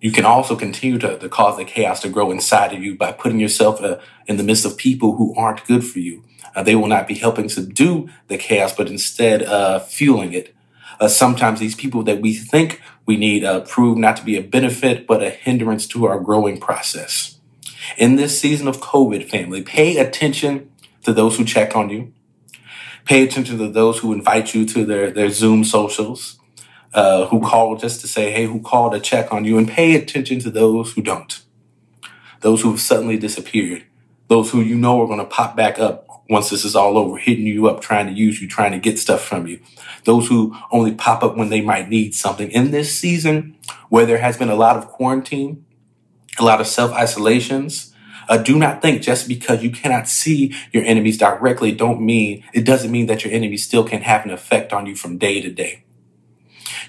you 0.00 0.12
can 0.12 0.24
also 0.24 0.54
continue 0.54 0.98
to, 0.98 1.18
to 1.18 1.28
cause 1.28 1.56
the 1.56 1.64
chaos 1.64 2.00
to 2.00 2.08
grow 2.08 2.30
inside 2.30 2.72
of 2.72 2.82
you 2.82 2.96
by 2.96 3.12
putting 3.12 3.40
yourself 3.40 3.82
uh, 3.82 3.98
in 4.26 4.36
the 4.36 4.44
midst 4.44 4.64
of 4.64 4.76
people 4.76 5.16
who 5.16 5.34
aren't 5.34 5.64
good 5.66 5.84
for 5.84 5.98
you. 5.98 6.22
Uh, 6.54 6.62
they 6.62 6.76
will 6.76 6.86
not 6.86 7.08
be 7.08 7.14
helping 7.14 7.48
subdue 7.48 8.08
the 8.28 8.38
chaos, 8.38 8.72
but 8.74 8.88
instead 8.88 9.42
uh, 9.42 9.78
fueling 9.80 10.32
it. 10.32 10.54
Uh, 11.00 11.08
sometimes 11.08 11.60
these 11.60 11.74
people 11.74 12.02
that 12.02 12.20
we 12.20 12.34
think 12.34 12.80
we 13.06 13.16
need 13.16 13.44
uh, 13.44 13.60
prove 13.60 13.96
not 13.96 14.16
to 14.16 14.24
be 14.24 14.36
a 14.36 14.42
benefit, 14.42 15.06
but 15.06 15.22
a 15.22 15.30
hindrance 15.30 15.86
to 15.86 16.06
our 16.06 16.20
growing 16.20 16.58
process. 16.58 17.38
In 17.96 18.16
this 18.16 18.38
season 18.38 18.68
of 18.68 18.80
COVID, 18.80 19.28
family, 19.28 19.62
pay 19.62 19.96
attention 19.98 20.70
to 21.02 21.12
those 21.12 21.36
who 21.36 21.44
check 21.44 21.74
on 21.74 21.90
you. 21.90 22.12
Pay 23.04 23.22
attention 23.24 23.56
to 23.58 23.68
those 23.68 24.00
who 24.00 24.12
invite 24.12 24.54
you 24.54 24.66
to 24.66 24.84
their, 24.84 25.10
their 25.10 25.30
Zoom 25.30 25.64
socials 25.64 26.37
uh, 26.94 27.26
who 27.26 27.40
call 27.40 27.76
just 27.76 28.00
to 28.00 28.08
say, 28.08 28.30
hey, 28.30 28.46
who 28.46 28.60
called 28.60 28.94
a 28.94 29.00
check 29.00 29.32
on 29.32 29.44
you, 29.44 29.58
and 29.58 29.68
pay 29.68 29.94
attention 29.94 30.38
to 30.40 30.50
those 30.50 30.92
who 30.92 31.02
don't. 31.02 31.42
Those 32.40 32.62
who 32.62 32.70
have 32.70 32.80
suddenly 32.80 33.18
disappeared. 33.18 33.84
Those 34.28 34.50
who 34.50 34.60
you 34.60 34.76
know 34.76 35.00
are 35.02 35.06
going 35.06 35.18
to 35.18 35.24
pop 35.24 35.56
back 35.56 35.78
up 35.78 36.08
once 36.28 36.50
this 36.50 36.64
is 36.64 36.76
all 36.76 36.98
over, 36.98 37.16
hitting 37.16 37.46
you 37.46 37.68
up, 37.68 37.80
trying 37.80 38.06
to 38.06 38.12
use 38.12 38.40
you, 38.40 38.48
trying 38.48 38.72
to 38.72 38.78
get 38.78 38.98
stuff 38.98 39.22
from 39.22 39.46
you. 39.46 39.60
Those 40.04 40.28
who 40.28 40.54
only 40.70 40.92
pop 40.92 41.22
up 41.22 41.36
when 41.36 41.48
they 41.48 41.62
might 41.62 41.88
need 41.88 42.14
something. 42.14 42.50
In 42.50 42.70
this 42.70 42.94
season, 42.98 43.56
where 43.88 44.04
there 44.04 44.18
has 44.18 44.36
been 44.36 44.50
a 44.50 44.54
lot 44.54 44.76
of 44.76 44.88
quarantine, 44.88 45.64
a 46.38 46.44
lot 46.44 46.60
of 46.60 46.66
self 46.66 46.92
isolations, 46.92 47.94
uh, 48.28 48.36
do 48.36 48.58
not 48.58 48.82
think 48.82 49.00
just 49.00 49.26
because 49.26 49.62
you 49.62 49.70
cannot 49.70 50.06
see 50.06 50.54
your 50.70 50.84
enemies 50.84 51.16
directly 51.16 51.72
don't 51.72 52.00
mean 52.00 52.44
it 52.52 52.66
doesn't 52.66 52.90
mean 52.90 53.06
that 53.06 53.24
your 53.24 53.32
enemies 53.32 53.64
still 53.64 53.84
can 53.84 54.02
have 54.02 54.24
an 54.24 54.30
effect 54.30 54.72
on 54.72 54.84
you 54.84 54.94
from 54.94 55.16
day 55.16 55.40
to 55.40 55.50
day. 55.50 55.82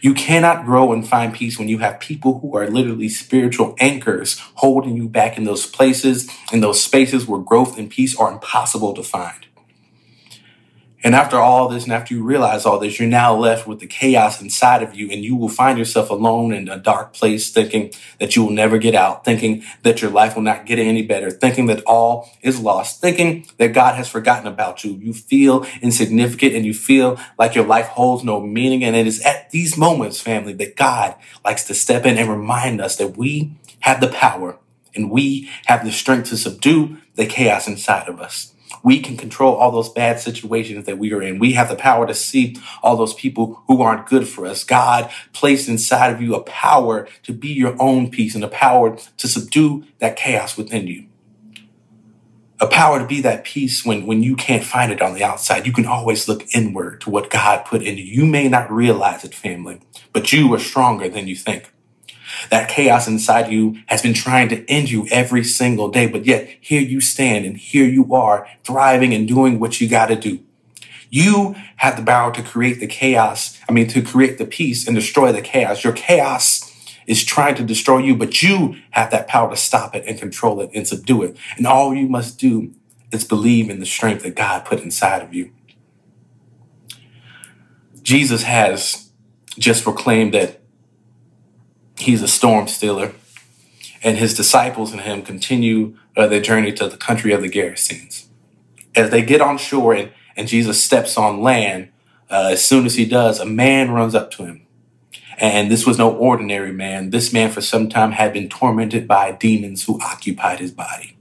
You 0.01 0.13
cannot 0.13 0.65
grow 0.65 0.91
and 0.93 1.07
find 1.07 1.33
peace 1.33 1.59
when 1.59 1.67
you 1.67 1.79
have 1.79 1.99
people 1.99 2.39
who 2.39 2.55
are 2.57 2.69
literally 2.69 3.09
spiritual 3.09 3.75
anchors 3.79 4.39
holding 4.55 4.95
you 4.95 5.09
back 5.09 5.37
in 5.37 5.43
those 5.43 5.65
places, 5.65 6.29
in 6.51 6.61
those 6.61 6.81
spaces 6.81 7.27
where 7.27 7.41
growth 7.41 7.77
and 7.77 7.89
peace 7.89 8.15
are 8.17 8.31
impossible 8.31 8.93
to 8.93 9.03
find. 9.03 9.45
And 11.01 11.15
after 11.15 11.37
all 11.37 11.69
this, 11.69 11.85
and 11.85 11.93
after 11.93 12.13
you 12.13 12.23
realize 12.23 12.65
all 12.65 12.77
this, 12.77 12.99
you're 12.99 13.07
now 13.07 13.33
left 13.33 13.65
with 13.65 13.79
the 13.79 13.87
chaos 13.87 14.41
inside 14.41 14.83
of 14.83 14.95
you, 14.95 15.09
and 15.09 15.23
you 15.23 15.35
will 15.35 15.47
find 15.47 15.77
yourself 15.77 16.09
alone 16.09 16.51
in 16.51 16.67
a 16.67 16.77
dark 16.77 17.13
place, 17.13 17.51
thinking 17.51 17.93
that 18.19 18.35
you 18.35 18.43
will 18.43 18.51
never 18.51 18.77
get 18.77 18.95
out, 18.95 19.23
thinking 19.23 19.63
that 19.83 20.01
your 20.01 20.11
life 20.11 20.35
will 20.35 20.41
not 20.41 20.65
get 20.65 20.77
any 20.77 21.01
better, 21.01 21.31
thinking 21.31 21.67
that 21.67 21.83
all 21.85 22.29
is 22.41 22.59
lost, 22.59 22.99
thinking 22.99 23.45
that 23.57 23.73
God 23.73 23.95
has 23.95 24.09
forgotten 24.09 24.45
about 24.45 24.83
you. 24.83 24.93
You 24.95 25.13
feel 25.13 25.65
insignificant 25.81 26.53
and 26.53 26.65
you 26.65 26.73
feel 26.73 27.17
like 27.37 27.55
your 27.55 27.65
life 27.65 27.87
holds 27.87 28.25
no 28.25 28.41
meaning. 28.41 28.83
And 28.83 28.95
it 28.95 29.07
is 29.07 29.21
at 29.21 29.49
these 29.51 29.77
moments, 29.77 30.19
family, 30.19 30.53
that 30.53 30.75
God 30.75 31.15
likes 31.45 31.63
to 31.65 31.73
step 31.73 32.05
in 32.05 32.17
and 32.17 32.29
remind 32.29 32.81
us 32.81 32.97
that 32.97 33.15
we 33.15 33.53
have 33.81 34.01
the 34.01 34.09
power 34.09 34.57
and 34.95 35.09
we 35.09 35.49
have 35.67 35.85
the 35.85 35.91
strength 35.91 36.29
to 36.29 36.37
subdue 36.37 36.97
the 37.15 37.25
chaos 37.25 37.67
inside 37.67 38.09
of 38.09 38.19
us. 38.19 38.53
We 38.83 39.01
can 39.01 39.17
control 39.17 39.55
all 39.55 39.71
those 39.71 39.89
bad 39.89 40.19
situations 40.19 40.85
that 40.85 40.97
we 40.97 41.13
are 41.13 41.21
in. 41.21 41.39
We 41.39 41.53
have 41.53 41.69
the 41.69 41.75
power 41.75 42.07
to 42.07 42.13
see 42.13 42.57
all 42.81 42.95
those 42.95 43.13
people 43.13 43.63
who 43.67 43.81
aren't 43.81 44.07
good 44.07 44.27
for 44.27 44.45
us. 44.45 44.63
God 44.63 45.11
placed 45.33 45.67
inside 45.67 46.13
of 46.13 46.21
you 46.21 46.35
a 46.35 46.43
power 46.43 47.07
to 47.23 47.33
be 47.33 47.49
your 47.49 47.75
own 47.81 48.09
peace 48.09 48.35
and 48.35 48.43
a 48.43 48.49
power 48.49 48.97
to 49.17 49.27
subdue 49.27 49.85
that 49.99 50.15
chaos 50.15 50.57
within 50.57 50.87
you. 50.87 51.05
A 52.61 52.67
power 52.67 52.99
to 52.99 53.05
be 53.05 53.21
that 53.21 53.45
peace 53.45 53.85
when, 53.85 54.05
when 54.05 54.21
you 54.21 54.35
can't 54.35 54.65
find 54.65 54.91
it 54.91 55.01
on 55.01 55.13
the 55.13 55.23
outside. 55.23 55.65
You 55.65 55.71
can 55.71 55.85
always 55.85 56.27
look 56.27 56.43
inward 56.53 56.99
to 57.01 57.09
what 57.09 57.29
God 57.29 57.63
put 57.65 57.81
in 57.81 57.97
you. 57.97 58.03
You 58.03 58.25
may 58.25 58.49
not 58.49 58.69
realize 58.69 59.23
it, 59.23 59.33
family, 59.33 59.79
but 60.11 60.33
you 60.33 60.53
are 60.53 60.59
stronger 60.59 61.07
than 61.07 61.27
you 61.27 61.35
think. 61.35 61.71
That 62.49 62.69
chaos 62.69 63.07
inside 63.07 63.51
you 63.51 63.79
has 63.87 64.01
been 64.01 64.13
trying 64.13 64.49
to 64.49 64.69
end 64.69 64.89
you 64.89 65.07
every 65.11 65.43
single 65.43 65.89
day, 65.89 66.07
but 66.07 66.25
yet 66.25 66.49
here 66.61 66.81
you 66.81 67.01
stand 67.01 67.45
and 67.45 67.57
here 67.57 67.85
you 67.85 68.13
are 68.13 68.47
thriving 68.63 69.13
and 69.13 69.27
doing 69.27 69.59
what 69.59 69.79
you 69.81 69.89
got 69.89 70.07
to 70.07 70.15
do. 70.15 70.39
You 71.09 71.55
have 71.77 71.97
the 71.97 72.03
power 72.03 72.33
to 72.33 72.43
create 72.43 72.79
the 72.79 72.87
chaos. 72.87 73.59
I 73.67 73.71
mean, 73.71 73.87
to 73.87 74.01
create 74.01 74.37
the 74.37 74.45
peace 74.45 74.87
and 74.87 74.95
destroy 74.95 75.31
the 75.31 75.41
chaos. 75.41 75.83
Your 75.83 75.93
chaos 75.93 76.65
is 77.07 77.23
trying 77.23 77.55
to 77.55 77.63
destroy 77.63 77.97
you, 77.97 78.15
but 78.15 78.43
you 78.43 78.75
have 78.91 79.09
that 79.11 79.27
power 79.27 79.49
to 79.49 79.57
stop 79.57 79.95
it 79.95 80.05
and 80.05 80.19
control 80.19 80.61
it 80.61 80.69
and 80.75 80.87
subdue 80.87 81.23
it. 81.23 81.35
And 81.57 81.65
all 81.65 81.95
you 81.95 82.07
must 82.07 82.39
do 82.39 82.73
is 83.11 83.25
believe 83.25 83.69
in 83.69 83.79
the 83.79 83.85
strength 83.85 84.23
that 84.23 84.35
God 84.35 84.65
put 84.65 84.81
inside 84.81 85.23
of 85.23 85.33
you. 85.33 85.51
Jesus 88.03 88.43
has 88.43 89.09
just 89.57 89.83
proclaimed 89.83 90.33
that 90.33 90.61
He's 91.99 92.21
a 92.21 92.27
storm 92.27 92.67
stiller. 92.67 93.13
And 94.01 94.17
his 94.17 94.33
disciples 94.33 94.93
and 94.93 95.01
him 95.01 95.21
continue 95.21 95.97
uh, 96.15 96.27
their 96.27 96.39
journey 96.39 96.71
to 96.73 96.87
the 96.87 96.97
country 96.97 97.33
of 97.33 97.41
the 97.41 97.49
Gerasenes. 97.49 98.27
As 98.95 99.09
they 99.09 99.21
get 99.21 99.41
on 99.41 99.57
shore 99.57 99.93
and, 99.93 100.11
and 100.37 100.47
Jesus 100.47 100.81
steps 100.81 101.17
on 101.17 101.41
land, 101.41 101.89
uh, 102.29 102.49
as 102.51 102.63
soon 102.63 102.85
as 102.85 102.95
he 102.95 103.05
does, 103.05 103.39
a 103.39 103.45
man 103.45 103.91
runs 103.91 104.15
up 104.15 104.31
to 104.31 104.45
him. 104.45 104.65
And 105.37 105.71
this 105.71 105.85
was 105.85 105.97
no 105.97 106.13
ordinary 106.15 106.71
man. 106.71 107.11
This 107.11 107.31
man, 107.31 107.49
for 107.51 107.61
some 107.61 107.89
time, 107.89 108.11
had 108.11 108.33
been 108.33 108.49
tormented 108.49 109.07
by 109.07 109.31
demons 109.31 109.85
who 109.85 109.99
occupied 110.01 110.59
his 110.59 110.71
body. 110.71 111.17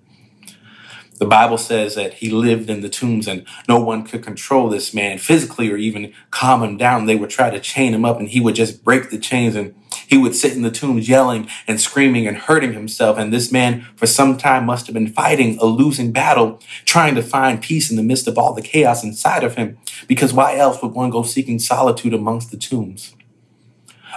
The 1.18 1.26
Bible 1.26 1.58
says 1.58 1.96
that 1.96 2.14
he 2.14 2.30
lived 2.30 2.70
in 2.70 2.80
the 2.80 2.88
tombs 2.88 3.26
and 3.26 3.44
no 3.68 3.80
one 3.80 4.04
could 4.04 4.22
control 4.22 4.68
this 4.68 4.94
man 4.94 5.18
physically 5.18 5.70
or 5.70 5.76
even 5.76 6.12
calm 6.30 6.62
him 6.62 6.76
down. 6.76 7.06
They 7.06 7.16
would 7.16 7.30
try 7.30 7.50
to 7.50 7.58
chain 7.58 7.92
him 7.92 8.04
up 8.04 8.20
and 8.20 8.28
he 8.28 8.40
would 8.40 8.54
just 8.54 8.84
break 8.84 9.10
the 9.10 9.18
chains 9.18 9.56
and 9.56 9.74
he 10.06 10.16
would 10.16 10.34
sit 10.34 10.54
in 10.54 10.62
the 10.62 10.70
tombs 10.70 11.08
yelling 11.08 11.48
and 11.66 11.80
screaming 11.80 12.26
and 12.28 12.36
hurting 12.36 12.72
himself. 12.72 13.18
And 13.18 13.32
this 13.32 13.50
man 13.50 13.86
for 13.96 14.06
some 14.06 14.38
time 14.38 14.64
must 14.64 14.86
have 14.86 14.94
been 14.94 15.12
fighting 15.12 15.58
a 15.58 15.66
losing 15.66 16.12
battle, 16.12 16.60
trying 16.84 17.16
to 17.16 17.22
find 17.22 17.60
peace 17.60 17.90
in 17.90 17.96
the 17.96 18.02
midst 18.02 18.28
of 18.28 18.38
all 18.38 18.54
the 18.54 18.62
chaos 18.62 19.02
inside 19.02 19.42
of 19.42 19.56
him. 19.56 19.78
Because 20.06 20.32
why 20.32 20.56
else 20.56 20.80
would 20.82 20.92
one 20.92 21.10
go 21.10 21.24
seeking 21.24 21.58
solitude 21.58 22.14
amongst 22.14 22.52
the 22.52 22.56
tombs, 22.56 23.16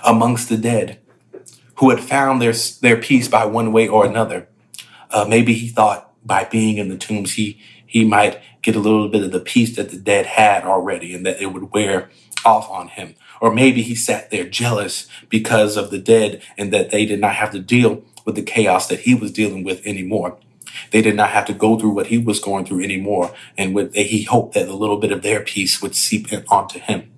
amongst 0.06 0.50
the 0.50 0.58
dead 0.58 1.00
who 1.76 1.90
had 1.90 2.00
found 2.00 2.42
their, 2.42 2.54
their 2.82 2.98
peace 2.98 3.28
by 3.28 3.44
one 3.46 3.72
way 3.72 3.88
or 3.88 4.06
another? 4.06 4.48
Uh, 5.10 5.26
maybe 5.28 5.54
he 5.54 5.68
thought, 5.68 6.11
by 6.24 6.46
being 6.46 6.78
in 6.78 6.90
the 6.90 6.98
tombs, 6.98 7.34
he 7.34 7.60
he 7.86 8.06
might 8.06 8.42
get 8.62 8.76
a 8.76 8.80
little 8.80 9.10
bit 9.10 9.24
of 9.24 9.32
the 9.32 9.40
peace 9.40 9.76
that 9.76 9.90
the 9.90 9.98
dead 9.98 10.26
had 10.26 10.64
already, 10.64 11.14
and 11.14 11.26
that 11.26 11.42
it 11.42 11.48
would 11.48 11.74
wear 11.74 12.10
off 12.46 12.70
on 12.70 12.88
him. 12.88 13.16
Or 13.42 13.54
maybe 13.54 13.82
he 13.82 13.96
sat 13.96 14.32
there 14.32 14.48
jealous 14.48 15.08
because 15.30 15.76
of 15.76 15.92
the 15.92 15.98
dead, 15.98 16.42
and 16.58 16.72
that 16.72 16.92
they 16.92 17.06
did 17.06 17.20
not 17.20 17.36
have 17.36 17.52
to 17.52 17.60
deal 17.60 18.04
with 18.26 18.36
the 18.36 18.44
chaos 18.44 18.88
that 18.88 19.02
he 19.02 19.16
was 19.16 19.32
dealing 19.32 19.64
with 19.64 19.86
anymore. 19.86 20.38
They 20.92 21.02
did 21.02 21.16
not 21.16 21.32
have 21.32 21.46
to 21.46 21.54
go 21.54 21.78
through 21.78 21.90
what 21.92 22.08
he 22.08 22.18
was 22.18 22.40
going 22.40 22.66
through 22.66 22.84
anymore, 22.84 23.34
and 23.58 23.76
with, 23.76 23.94
he 23.94 24.24
hoped 24.24 24.54
that 24.54 24.70
a 24.70 24.74
little 24.74 24.98
bit 24.98 25.12
of 25.12 25.22
their 25.22 25.42
peace 25.42 25.82
would 25.82 25.96
seep 25.96 26.32
in 26.32 26.46
onto 26.50 26.80
him. 26.80 27.12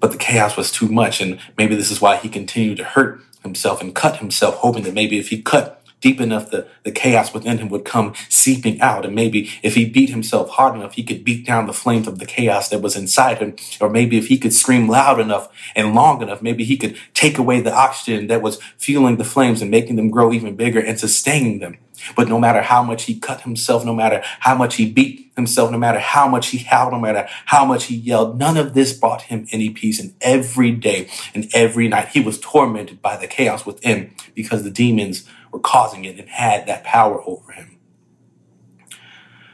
But 0.00 0.10
the 0.10 0.18
chaos 0.18 0.56
was 0.56 0.72
too 0.72 0.88
much, 0.88 1.20
and 1.20 1.38
maybe 1.56 1.76
this 1.76 1.90
is 1.90 2.00
why 2.00 2.16
he 2.16 2.28
continued 2.28 2.78
to 2.78 2.84
hurt 2.84 3.20
himself 3.42 3.80
and 3.80 3.94
cut 3.94 4.16
himself, 4.16 4.56
hoping 4.56 4.82
that 4.84 4.94
maybe 4.94 5.18
if 5.18 5.28
he 5.28 5.40
cut 5.40 5.81
deep 6.02 6.20
enough, 6.20 6.50
the, 6.50 6.68
the 6.82 6.90
chaos 6.90 7.32
within 7.32 7.58
him 7.58 7.70
would 7.70 7.86
come 7.86 8.12
seeping 8.28 8.78
out. 8.82 9.06
And 9.06 9.14
maybe 9.14 9.50
if 9.62 9.74
he 9.74 9.88
beat 9.88 10.10
himself 10.10 10.50
hard 10.50 10.74
enough, 10.74 10.94
he 10.94 11.02
could 11.02 11.24
beat 11.24 11.46
down 11.46 11.66
the 11.66 11.72
flames 11.72 12.06
of 12.06 12.18
the 12.18 12.26
chaos 12.26 12.68
that 12.68 12.82
was 12.82 12.96
inside 12.96 13.38
him. 13.38 13.56
Or 13.80 13.88
maybe 13.88 14.18
if 14.18 14.26
he 14.26 14.36
could 14.36 14.52
scream 14.52 14.88
loud 14.88 15.18
enough 15.18 15.48
and 15.74 15.94
long 15.94 16.20
enough, 16.20 16.42
maybe 16.42 16.64
he 16.64 16.76
could 16.76 16.98
take 17.14 17.38
away 17.38 17.60
the 17.60 17.72
oxygen 17.72 18.26
that 18.26 18.42
was 18.42 18.60
fueling 18.76 19.16
the 19.16 19.24
flames 19.24 19.62
and 19.62 19.70
making 19.70 19.96
them 19.96 20.10
grow 20.10 20.32
even 20.32 20.56
bigger 20.56 20.80
and 20.80 21.00
sustaining 21.00 21.60
them. 21.60 21.78
But 22.16 22.28
no 22.28 22.38
matter 22.38 22.62
how 22.62 22.82
much 22.82 23.04
he 23.04 23.18
cut 23.18 23.42
himself, 23.42 23.84
no 23.84 23.94
matter 23.94 24.22
how 24.40 24.56
much 24.56 24.76
he 24.76 24.90
beat 24.90 25.30
himself, 25.36 25.70
no 25.70 25.78
matter 25.78 25.98
how 25.98 26.28
much 26.28 26.48
he 26.48 26.58
howled, 26.58 26.92
no 26.92 26.98
matter 26.98 27.28
how 27.46 27.64
much 27.64 27.84
he 27.84 27.94
yelled, 27.94 28.38
none 28.38 28.56
of 28.56 28.74
this 28.74 28.92
brought 28.92 29.22
him 29.22 29.46
any 29.52 29.70
peace. 29.70 30.00
And 30.00 30.14
every 30.20 30.72
day 30.72 31.08
and 31.34 31.48
every 31.54 31.88
night 31.88 32.08
he 32.08 32.20
was 32.20 32.40
tormented 32.40 33.00
by 33.00 33.16
the 33.16 33.28
chaos 33.28 33.64
within 33.64 34.12
because 34.34 34.64
the 34.64 34.70
demons 34.70 35.28
were 35.52 35.60
causing 35.60 36.04
it 36.04 36.18
and 36.18 36.28
had 36.28 36.66
that 36.66 36.82
power 36.82 37.22
over 37.26 37.52
him. 37.52 37.78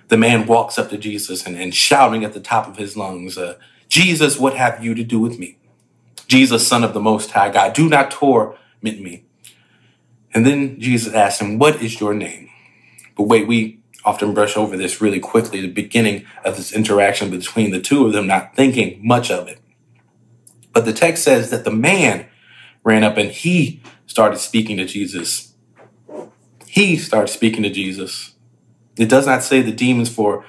The 0.06 0.16
man 0.16 0.46
walks 0.46 0.78
up 0.78 0.88
to 0.90 0.96
Jesus 0.96 1.44
and, 1.46 1.56
and 1.56 1.74
shouting 1.74 2.24
at 2.24 2.32
the 2.32 2.40
top 2.40 2.66
of 2.66 2.76
his 2.76 2.96
lungs, 2.96 3.36
uh, 3.36 3.58
Jesus, 3.88 4.38
what 4.38 4.54
have 4.54 4.82
you 4.82 4.94
to 4.94 5.04
do 5.04 5.18
with 5.18 5.38
me? 5.38 5.58
Jesus, 6.26 6.66
son 6.66 6.84
of 6.84 6.94
the 6.94 7.00
Most 7.00 7.30
High 7.32 7.50
God, 7.50 7.74
do 7.74 7.88
not 7.88 8.10
torment 8.10 8.56
me. 8.82 9.24
And 10.32 10.46
then 10.46 10.78
Jesus 10.80 11.12
asked 11.14 11.40
him, 11.40 11.58
What 11.58 11.82
is 11.82 12.00
your 12.00 12.14
name? 12.14 12.50
But 13.16 13.24
wait, 13.24 13.46
we 13.46 13.80
often 14.04 14.34
brush 14.34 14.56
over 14.56 14.76
this 14.76 15.00
really 15.00 15.20
quickly, 15.20 15.60
the 15.60 15.68
beginning 15.68 16.24
of 16.44 16.56
this 16.56 16.72
interaction 16.72 17.30
between 17.30 17.70
the 17.70 17.80
two 17.80 18.06
of 18.06 18.12
them, 18.12 18.26
not 18.26 18.54
thinking 18.54 19.00
much 19.06 19.30
of 19.30 19.48
it. 19.48 19.58
But 20.72 20.84
the 20.84 20.92
text 20.92 21.24
says 21.24 21.50
that 21.50 21.64
the 21.64 21.70
man 21.70 22.26
ran 22.84 23.04
up 23.04 23.16
and 23.16 23.30
he 23.30 23.82
started 24.06 24.38
speaking 24.38 24.76
to 24.76 24.84
Jesus 24.84 25.47
he 26.78 26.96
starts 26.96 27.32
speaking 27.32 27.64
to 27.64 27.70
Jesus. 27.70 28.34
It 28.96 29.08
does 29.08 29.26
not 29.26 29.42
say 29.42 29.62
the 29.62 29.72
demons 29.72 30.08
for 30.08 30.44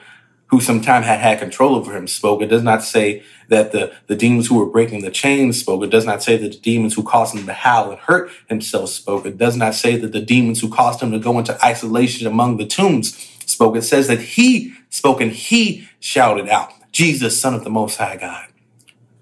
who 0.51 0.61
sometime 0.61 1.01
had 1.01 1.19
had 1.19 1.39
control 1.39 1.73
over 1.73 1.97
him 1.97 2.07
spoke. 2.07 2.43
It 2.43 2.49
does 2.49 2.61
not 2.61 2.83
say 2.83 3.23
that 3.47 3.71
the, 3.71 3.95
the 4.05 4.15
demons 4.15 4.45
who 4.45 4.59
were 4.59 4.67
breaking 4.67 5.01
the 5.01 5.09
chains 5.09 5.59
spoke. 5.59 5.83
It 5.83 5.89
does 5.89 6.05
not 6.05 6.21
say 6.21 6.37
that 6.37 6.51
the 6.51 6.59
demons 6.59 6.93
who 6.93 7.01
caused 7.01 7.35
him 7.35 7.47
to 7.47 7.53
howl 7.53 7.89
and 7.89 7.99
hurt 7.99 8.29
himself 8.47 8.91
spoke. 8.91 9.25
It 9.25 9.39
does 9.39 9.57
not 9.57 9.73
say 9.73 9.97
that 9.97 10.11
the 10.11 10.21
demons 10.21 10.61
who 10.61 10.69
caused 10.69 11.01
him 11.01 11.11
to 11.13 11.19
go 11.19 11.39
into 11.39 11.65
isolation 11.65 12.27
among 12.27 12.57
the 12.57 12.67
tombs 12.67 13.15
spoke. 13.47 13.75
It 13.75 13.81
says 13.81 14.07
that 14.07 14.21
he 14.21 14.75
spoke 14.91 15.21
and 15.21 15.31
he 15.31 15.87
shouted 15.99 16.47
out, 16.47 16.71
Jesus, 16.91 17.41
Son 17.41 17.55
of 17.55 17.63
the 17.63 17.71
Most 17.71 17.97
High 17.97 18.17
God, 18.17 18.49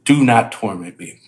do 0.03 0.25
not 0.25 0.51
torment 0.51 0.99
me 0.99 1.21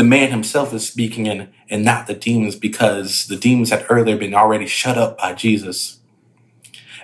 the 0.00 0.04
man 0.04 0.30
himself 0.30 0.72
is 0.72 0.88
speaking 0.88 1.28
and, 1.28 1.50
and 1.68 1.84
not 1.84 2.06
the 2.06 2.14
demons 2.14 2.56
because 2.56 3.26
the 3.26 3.36
demons 3.36 3.68
had 3.68 3.84
earlier 3.90 4.16
been 4.16 4.32
already 4.32 4.66
shut 4.66 4.96
up 4.96 5.18
by 5.18 5.34
Jesus. 5.34 5.98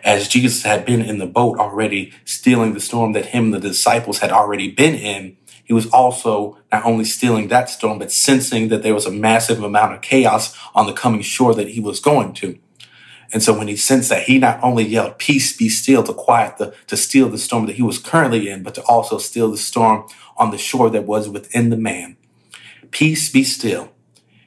As 0.03 0.29
Jesus 0.29 0.63
had 0.63 0.87
been 0.87 1.03
in 1.03 1.19
the 1.19 1.27
boat 1.27 1.59
already 1.59 2.15
stealing 2.25 2.73
the 2.73 2.81
storm 2.81 3.13
that 3.13 3.27
him 3.27 3.53
and 3.53 3.55
the 3.63 3.69
disciples 3.69 4.21
had 4.21 4.33
already 4.33 4.71
been 4.71 4.95
in, 4.95 5.37
he 5.63 5.75
was 5.75 5.91
also 5.91 6.57
not 6.73 6.87
only 6.87 7.05
stealing 7.05 7.49
that 7.49 7.69
storm, 7.69 7.99
but 7.99 8.11
sensing 8.11 8.69
that 8.69 8.83
there 8.83 8.95
was 8.95 9.05
a 9.05 9.11
massive 9.11 9.63
amount 9.63 9.93
of 9.93 10.01
chaos 10.01 10.57
on 10.75 10.87
the 10.87 10.95
coming 10.95 11.21
shore 11.21 11.55
that 11.55 11.69
he 11.69 11.81
was 11.81 12.01
going 12.01 12.33
to. 12.33 12.59
And 13.31 13.43
so 13.43 13.53
when 13.59 13.69
he 13.69 13.77
sensed 13.77 14.09
that, 14.09 14.23
he 14.23 14.39
not 14.39 14.59
only 14.63 14.85
yelled, 14.85 15.19
Peace 15.19 15.55
be 15.55 15.69
still 15.69 16.03
to 16.03 16.15
quiet 16.15 16.57
the, 16.57 16.75
to 16.87 16.97
steal 16.97 17.29
the 17.29 17.37
storm 17.37 17.67
that 17.67 17.77
he 17.77 17.83
was 17.83 17.99
currently 17.99 18.49
in, 18.49 18.63
but 18.63 18.75
to 18.77 18.83
also 18.85 19.19
steal 19.19 19.51
the 19.51 19.59
storm 19.59 20.07
on 20.39 20.51
the 20.51 20.57
shore 20.57 20.89
that 20.89 21.05
was 21.05 21.29
within 21.29 21.69
the 21.69 21.77
man. 21.77 22.16
Peace 22.97 23.29
be 23.29 23.45
still. 23.45 23.93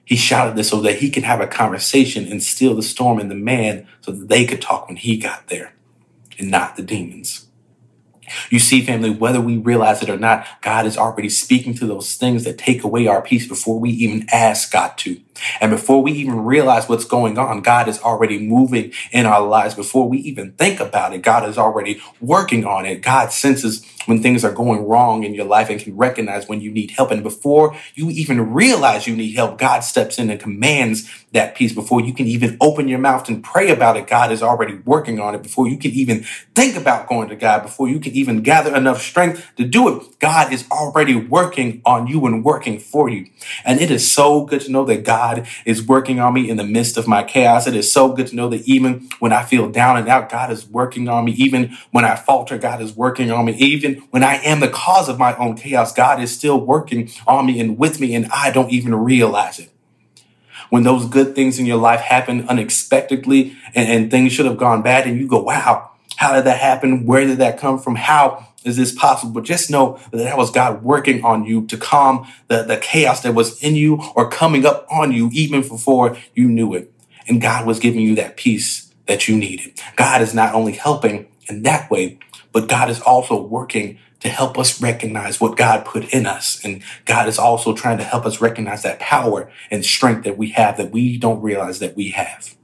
He 0.03 0.15
shouted 0.15 0.55
this 0.55 0.69
so 0.69 0.81
that 0.81 0.95
he 0.95 1.11
could 1.11 1.21
have 1.21 1.39
a 1.39 1.45
conversation 1.45 2.25
and 2.25 2.41
still 2.41 2.73
the 2.73 2.81
storm 2.81 3.19
in 3.19 3.29
the 3.29 3.35
man 3.35 3.87
so 4.01 4.11
that 4.11 4.27
they 4.27 4.43
could 4.43 4.59
talk 4.59 4.87
when 4.87 4.97
he 4.97 5.17
got 5.17 5.49
there 5.49 5.75
and 6.39 6.49
not 6.49 6.75
the 6.75 6.81
demons. 6.81 7.45
You 8.49 8.57
see, 8.57 8.81
family, 8.81 9.11
whether 9.11 9.39
we 9.39 9.57
realize 9.57 10.01
it 10.01 10.09
or 10.09 10.17
not, 10.17 10.47
God 10.63 10.87
is 10.87 10.97
already 10.97 11.29
speaking 11.29 11.75
to 11.75 11.85
those 11.85 12.15
things 12.15 12.43
that 12.45 12.57
take 12.57 12.83
away 12.83 13.05
our 13.05 13.21
peace 13.21 13.47
before 13.47 13.79
we 13.79 13.91
even 13.91 14.25
ask 14.31 14.71
God 14.71 14.97
to. 14.97 15.21
And 15.61 15.71
before 15.71 16.01
we 16.01 16.11
even 16.13 16.43
realize 16.43 16.87
what's 16.89 17.05
going 17.05 17.37
on, 17.37 17.61
God 17.61 17.87
is 17.87 17.99
already 18.01 18.39
moving 18.39 18.91
in 19.11 19.25
our 19.25 19.45
lives. 19.45 19.75
Before 19.75 20.07
we 20.07 20.19
even 20.19 20.53
think 20.53 20.79
about 20.79 21.13
it, 21.13 21.21
God 21.21 21.47
is 21.47 21.57
already 21.57 22.01
working 22.19 22.65
on 22.65 22.85
it. 22.85 23.01
God 23.01 23.31
senses 23.31 23.85
when 24.05 24.21
things 24.21 24.43
are 24.43 24.51
going 24.51 24.87
wrong 24.87 25.23
in 25.23 25.33
your 25.33 25.45
life 25.45 25.69
and 25.69 25.79
can 25.79 25.95
recognize 25.95 26.47
when 26.47 26.61
you 26.61 26.71
need 26.71 26.91
help. 26.91 27.11
And 27.11 27.21
before 27.21 27.75
you 27.93 28.09
even 28.09 28.53
realize 28.53 29.07
you 29.07 29.15
need 29.15 29.35
help, 29.35 29.57
God 29.59 29.81
steps 29.81 30.17
in 30.17 30.29
and 30.29 30.39
commands 30.39 31.09
that 31.31 31.55
peace. 31.55 31.73
Before 31.73 32.01
you 32.01 32.13
can 32.13 32.25
even 32.25 32.57
open 32.59 32.87
your 32.87 32.99
mouth 32.99 33.29
and 33.29 33.43
pray 33.43 33.69
about 33.69 33.97
it, 33.97 34.07
God 34.07 34.31
is 34.31 34.41
already 34.41 34.75
working 34.85 35.19
on 35.19 35.35
it. 35.35 35.43
Before 35.43 35.67
you 35.67 35.77
can 35.77 35.91
even 35.91 36.23
think 36.55 36.75
about 36.75 37.07
going 37.07 37.29
to 37.29 37.35
God, 37.35 37.61
before 37.61 37.87
you 37.87 37.99
can 37.99 38.13
even 38.13 38.41
gather 38.41 38.75
enough 38.75 39.01
strength 39.01 39.47
to 39.57 39.65
do 39.65 39.95
it, 39.95 40.19
God 40.19 40.51
is 40.51 40.65
already 40.71 41.15
working 41.15 41.81
on 41.85 42.07
you 42.07 42.25
and 42.25 42.43
working 42.43 42.79
for 42.79 43.09
you. 43.09 43.27
And 43.63 43.79
it 43.79 43.91
is 43.91 44.11
so 44.11 44.45
good 44.45 44.61
to 44.61 44.71
know 44.71 44.85
that 44.85 45.03
God 45.03 45.28
God 45.35 45.47
is 45.65 45.85
working 45.85 46.19
on 46.19 46.33
me 46.33 46.49
in 46.49 46.57
the 46.57 46.63
midst 46.63 46.97
of 46.97 47.07
my 47.07 47.23
chaos. 47.23 47.67
It 47.67 47.75
is 47.75 47.91
so 47.91 48.11
good 48.13 48.27
to 48.27 48.35
know 48.35 48.49
that 48.49 48.67
even 48.67 49.09
when 49.19 49.33
I 49.33 49.43
feel 49.43 49.69
down 49.69 49.97
and 49.97 50.07
out, 50.07 50.29
God 50.29 50.51
is 50.51 50.67
working 50.67 51.07
on 51.07 51.25
me. 51.25 51.31
Even 51.33 51.77
when 51.91 52.05
I 52.05 52.15
falter, 52.15 52.57
God 52.57 52.81
is 52.81 52.95
working 52.95 53.31
on 53.31 53.45
me. 53.45 53.53
Even 53.53 53.95
when 54.11 54.23
I 54.23 54.35
am 54.35 54.59
the 54.59 54.69
cause 54.69 55.09
of 55.09 55.19
my 55.19 55.35
own 55.37 55.55
chaos, 55.55 55.93
God 55.93 56.21
is 56.21 56.35
still 56.35 56.59
working 56.59 57.09
on 57.27 57.45
me 57.45 57.59
and 57.59 57.77
with 57.77 57.99
me, 57.99 58.15
and 58.15 58.27
I 58.31 58.51
don't 58.51 58.71
even 58.71 58.95
realize 58.95 59.59
it 59.59 59.69
when 60.69 60.83
those 60.83 61.07
good 61.07 61.33
things 61.33 61.57
in 61.57 61.65
your 61.65 61.77
life 61.77 61.99
happen 61.99 62.47
unexpectedly 62.47 63.57
and, 63.73 63.89
and, 63.89 64.11
things 64.11 64.31
should 64.31 64.45
have 64.45 64.57
gone 64.57 64.83
bad 64.83 65.07
and 65.07 65.19
you 65.19 65.27
go, 65.27 65.41
wow, 65.41 65.89
how 66.17 66.35
did 66.35 66.43
that 66.43 66.59
happen? 66.59 67.07
Where 67.07 67.25
did 67.25 67.39
that 67.39 67.57
come 67.57 67.79
from? 67.79 67.95
How 67.95 68.48
is 68.65 68.77
this 68.77 68.93
possible? 68.93 69.33
But 69.33 69.43
just 69.43 69.69
know 69.69 69.99
that 70.11 70.17
that 70.17 70.37
was 70.37 70.51
God 70.51 70.83
working 70.83 71.23
on 71.23 71.45
you 71.45 71.65
to 71.67 71.77
calm 71.77 72.27
the, 72.47 72.63
the 72.63 72.77
chaos 72.77 73.21
that 73.21 73.33
was 73.33 73.61
in 73.63 73.75
you 73.75 74.01
or 74.15 74.29
coming 74.29 74.65
up 74.65 74.85
on 74.91 75.11
you 75.11 75.29
even 75.31 75.61
before 75.61 76.17
you 76.33 76.49
knew 76.49 76.73
it. 76.73 76.91
And 77.27 77.41
God 77.41 77.65
was 77.65 77.79
giving 77.79 78.01
you 78.01 78.15
that 78.15 78.37
peace 78.37 78.93
that 79.05 79.27
you 79.27 79.37
needed. 79.37 79.79
God 79.95 80.21
is 80.21 80.33
not 80.33 80.53
only 80.53 80.73
helping 80.73 81.27
in 81.47 81.63
that 81.63 81.89
way, 81.89 82.19
but 82.51 82.67
God 82.67 82.89
is 82.89 83.01
also 83.01 83.41
working 83.41 83.99
to 84.19 84.29
help 84.29 84.57
us 84.57 84.81
recognize 84.81 85.39
what 85.39 85.55
God 85.55 85.85
put 85.85 86.13
in 86.13 86.25
us. 86.25 86.59
And 86.63 86.83
God 87.05 87.27
is 87.27 87.39
also 87.39 87.73
trying 87.73 87.99
to 87.99 88.03
help 88.03 88.25
us 88.25 88.41
recognize 88.41 88.83
that 88.83 88.99
power 88.99 89.49
and 89.71 89.85
strength 89.85 90.25
that 90.25 90.37
we 90.37 90.49
have 90.49 90.77
that 90.77 90.91
we 90.91 91.17
don't 91.17 91.41
realize 91.41 91.79
that 91.79 91.95
we 91.95 92.09
have. 92.09 92.55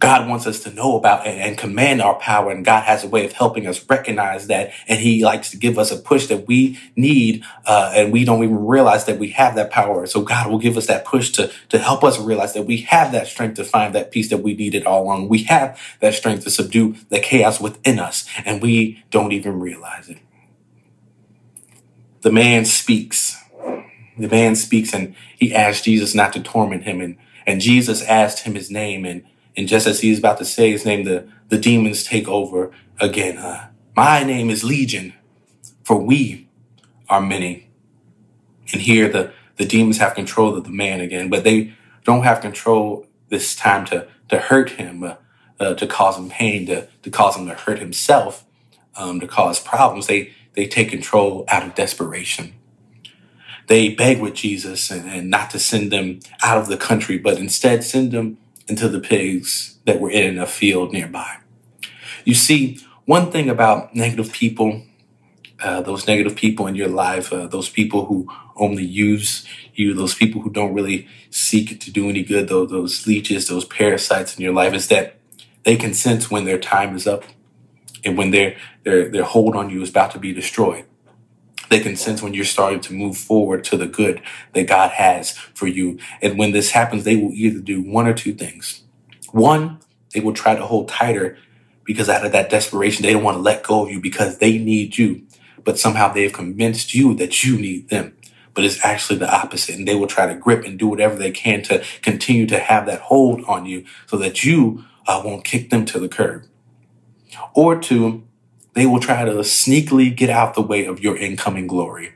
God 0.00 0.30
wants 0.30 0.46
us 0.46 0.60
to 0.60 0.72
know 0.72 0.96
about 0.96 1.26
and, 1.26 1.38
and, 1.38 1.58
command 1.58 2.00
our 2.00 2.14
power. 2.14 2.50
And 2.50 2.64
God 2.64 2.84
has 2.84 3.04
a 3.04 3.08
way 3.08 3.26
of 3.26 3.32
helping 3.32 3.66
us 3.66 3.86
recognize 3.88 4.46
that. 4.46 4.72
And 4.88 4.98
he 4.98 5.22
likes 5.22 5.50
to 5.50 5.58
give 5.58 5.78
us 5.78 5.92
a 5.92 5.96
push 5.96 6.26
that 6.28 6.46
we 6.48 6.78
need. 6.96 7.44
Uh, 7.66 7.92
and 7.94 8.10
we 8.10 8.24
don't 8.24 8.42
even 8.42 8.64
realize 8.66 9.04
that 9.04 9.18
we 9.18 9.28
have 9.32 9.54
that 9.56 9.70
power. 9.70 10.06
So 10.06 10.22
God 10.22 10.50
will 10.50 10.58
give 10.58 10.78
us 10.78 10.86
that 10.86 11.04
push 11.04 11.30
to, 11.32 11.52
to 11.68 11.78
help 11.78 12.02
us 12.02 12.18
realize 12.18 12.54
that 12.54 12.62
we 12.62 12.78
have 12.78 13.12
that 13.12 13.26
strength 13.26 13.56
to 13.56 13.64
find 13.64 13.94
that 13.94 14.10
peace 14.10 14.30
that 14.30 14.38
we 14.38 14.54
needed 14.54 14.86
all 14.86 15.02
along. 15.02 15.28
We 15.28 15.42
have 15.44 15.78
that 16.00 16.14
strength 16.14 16.44
to 16.44 16.50
subdue 16.50 16.96
the 17.10 17.20
chaos 17.20 17.60
within 17.60 17.98
us 17.98 18.26
and 18.46 18.62
we 18.62 19.04
don't 19.10 19.32
even 19.32 19.60
realize 19.60 20.08
it. 20.08 20.18
The 22.22 22.32
man 22.32 22.64
speaks. 22.64 23.36
The 24.18 24.28
man 24.28 24.56
speaks 24.56 24.94
and 24.94 25.14
he 25.36 25.54
asked 25.54 25.84
Jesus 25.84 26.14
not 26.14 26.32
to 26.32 26.42
torment 26.42 26.84
him. 26.84 27.02
And, 27.02 27.18
and 27.46 27.60
Jesus 27.60 28.02
asked 28.02 28.40
him 28.40 28.54
his 28.54 28.70
name 28.70 29.04
and 29.04 29.24
and 29.60 29.68
just 29.68 29.86
as 29.86 30.00
he 30.00 30.10
is 30.10 30.18
about 30.18 30.38
to 30.38 30.44
say 30.46 30.70
his 30.70 30.86
name, 30.86 31.04
the, 31.04 31.28
the 31.50 31.58
demons 31.58 32.02
take 32.02 32.26
over 32.26 32.70
again. 32.98 33.36
Uh, 33.36 33.68
My 33.94 34.24
name 34.24 34.48
is 34.48 34.64
Legion, 34.64 35.12
for 35.84 35.98
we 35.98 36.48
are 37.10 37.20
many. 37.20 37.68
And 38.72 38.80
here 38.80 39.06
the, 39.06 39.34
the 39.56 39.66
demons 39.66 39.98
have 39.98 40.14
control 40.14 40.56
of 40.56 40.64
the 40.64 40.70
man 40.70 41.02
again, 41.02 41.28
but 41.28 41.44
they 41.44 41.74
don't 42.04 42.22
have 42.22 42.40
control 42.40 43.06
this 43.28 43.54
time 43.54 43.84
to, 43.88 44.08
to 44.30 44.38
hurt 44.38 44.70
him, 44.70 45.02
uh, 45.02 45.16
uh, 45.60 45.74
to 45.74 45.86
cause 45.86 46.16
him 46.16 46.30
pain, 46.30 46.64
to, 46.64 46.88
to 47.02 47.10
cause 47.10 47.36
him 47.36 47.46
to 47.46 47.52
hurt 47.52 47.80
himself, 47.80 48.46
um, 48.96 49.20
to 49.20 49.26
cause 49.26 49.60
problems. 49.60 50.06
They, 50.06 50.32
they 50.54 50.66
take 50.68 50.88
control 50.88 51.44
out 51.48 51.64
of 51.64 51.74
desperation. 51.74 52.54
They 53.66 53.90
beg 53.90 54.22
with 54.22 54.32
Jesus 54.32 54.90
and, 54.90 55.06
and 55.06 55.28
not 55.28 55.50
to 55.50 55.58
send 55.58 55.92
them 55.92 56.20
out 56.42 56.56
of 56.56 56.68
the 56.68 56.78
country, 56.78 57.18
but 57.18 57.36
instead 57.36 57.84
send 57.84 58.12
them 58.12 58.38
into 58.68 58.88
the 58.88 59.00
pigs 59.00 59.78
that 59.86 60.00
were 60.00 60.10
in 60.10 60.38
a 60.38 60.46
field 60.46 60.92
nearby. 60.92 61.38
You 62.24 62.34
see, 62.34 62.78
one 63.04 63.30
thing 63.32 63.48
about 63.48 63.94
negative 63.94 64.32
people, 64.32 64.82
uh, 65.62 65.80
those 65.82 66.06
negative 66.06 66.36
people 66.36 66.66
in 66.66 66.74
your 66.74 66.88
life, 66.88 67.32
uh, 67.32 67.46
those 67.46 67.68
people 67.68 68.06
who 68.06 68.28
only 68.56 68.84
use 68.84 69.46
you, 69.74 69.94
those 69.94 70.14
people 70.14 70.42
who 70.42 70.50
don't 70.50 70.74
really 70.74 71.08
seek 71.30 71.80
to 71.80 71.90
do 71.90 72.08
any 72.08 72.22
good, 72.22 72.48
those, 72.48 72.70
those 72.70 73.06
leeches, 73.06 73.48
those 73.48 73.64
parasites 73.64 74.36
in 74.36 74.44
your 74.44 74.54
life, 74.54 74.74
is 74.74 74.88
that 74.88 75.16
they 75.64 75.76
can 75.76 75.94
sense 75.94 76.30
when 76.30 76.44
their 76.44 76.58
time 76.58 76.94
is 76.94 77.06
up 77.06 77.24
and 78.04 78.16
when 78.16 78.30
their, 78.30 78.56
their, 78.84 79.08
their 79.08 79.24
hold 79.24 79.56
on 79.56 79.70
you 79.70 79.82
is 79.82 79.90
about 79.90 80.10
to 80.12 80.18
be 80.18 80.32
destroyed. 80.32 80.84
They 81.70 81.80
can 81.80 81.94
sense 81.94 82.20
when 82.20 82.34
you're 82.34 82.44
starting 82.44 82.80
to 82.80 82.92
move 82.92 83.16
forward 83.16 83.62
to 83.64 83.76
the 83.76 83.86
good 83.86 84.20
that 84.54 84.66
God 84.66 84.90
has 84.90 85.32
for 85.38 85.68
you. 85.68 85.98
And 86.20 86.36
when 86.36 86.50
this 86.50 86.72
happens, 86.72 87.04
they 87.04 87.16
will 87.16 87.32
either 87.32 87.60
do 87.60 87.80
one 87.80 88.08
or 88.08 88.12
two 88.12 88.34
things. 88.34 88.82
One, 89.30 89.78
they 90.12 90.20
will 90.20 90.34
try 90.34 90.56
to 90.56 90.66
hold 90.66 90.88
tighter 90.88 91.38
because 91.84 92.08
out 92.08 92.26
of 92.26 92.32
that 92.32 92.50
desperation, 92.50 93.04
they 93.04 93.12
don't 93.12 93.22
want 93.22 93.36
to 93.36 93.42
let 93.42 93.62
go 93.62 93.84
of 93.84 93.90
you 93.90 94.00
because 94.00 94.38
they 94.38 94.58
need 94.58 94.98
you. 94.98 95.24
But 95.62 95.78
somehow 95.78 96.12
they 96.12 96.24
have 96.24 96.32
convinced 96.32 96.92
you 96.92 97.14
that 97.14 97.44
you 97.44 97.56
need 97.56 97.88
them. 97.88 98.16
But 98.52 98.64
it's 98.64 98.84
actually 98.84 99.20
the 99.20 99.32
opposite. 99.32 99.76
And 99.76 99.86
they 99.86 99.94
will 99.94 100.08
try 100.08 100.26
to 100.26 100.34
grip 100.34 100.64
and 100.64 100.76
do 100.76 100.88
whatever 100.88 101.14
they 101.14 101.30
can 101.30 101.62
to 101.64 101.84
continue 102.02 102.46
to 102.46 102.58
have 102.58 102.86
that 102.86 103.02
hold 103.02 103.44
on 103.44 103.64
you 103.64 103.84
so 104.06 104.16
that 104.16 104.42
you 104.42 104.84
uh, 105.06 105.22
won't 105.24 105.44
kick 105.44 105.70
them 105.70 105.84
to 105.86 106.00
the 106.00 106.08
curb. 106.08 106.46
Or 107.54 107.78
two, 107.78 108.24
they 108.74 108.86
will 108.86 109.00
try 109.00 109.24
to 109.24 109.32
sneakily 109.32 110.14
get 110.14 110.30
out 110.30 110.54
the 110.54 110.62
way 110.62 110.84
of 110.84 111.00
your 111.00 111.16
incoming 111.16 111.66
glory. 111.66 112.12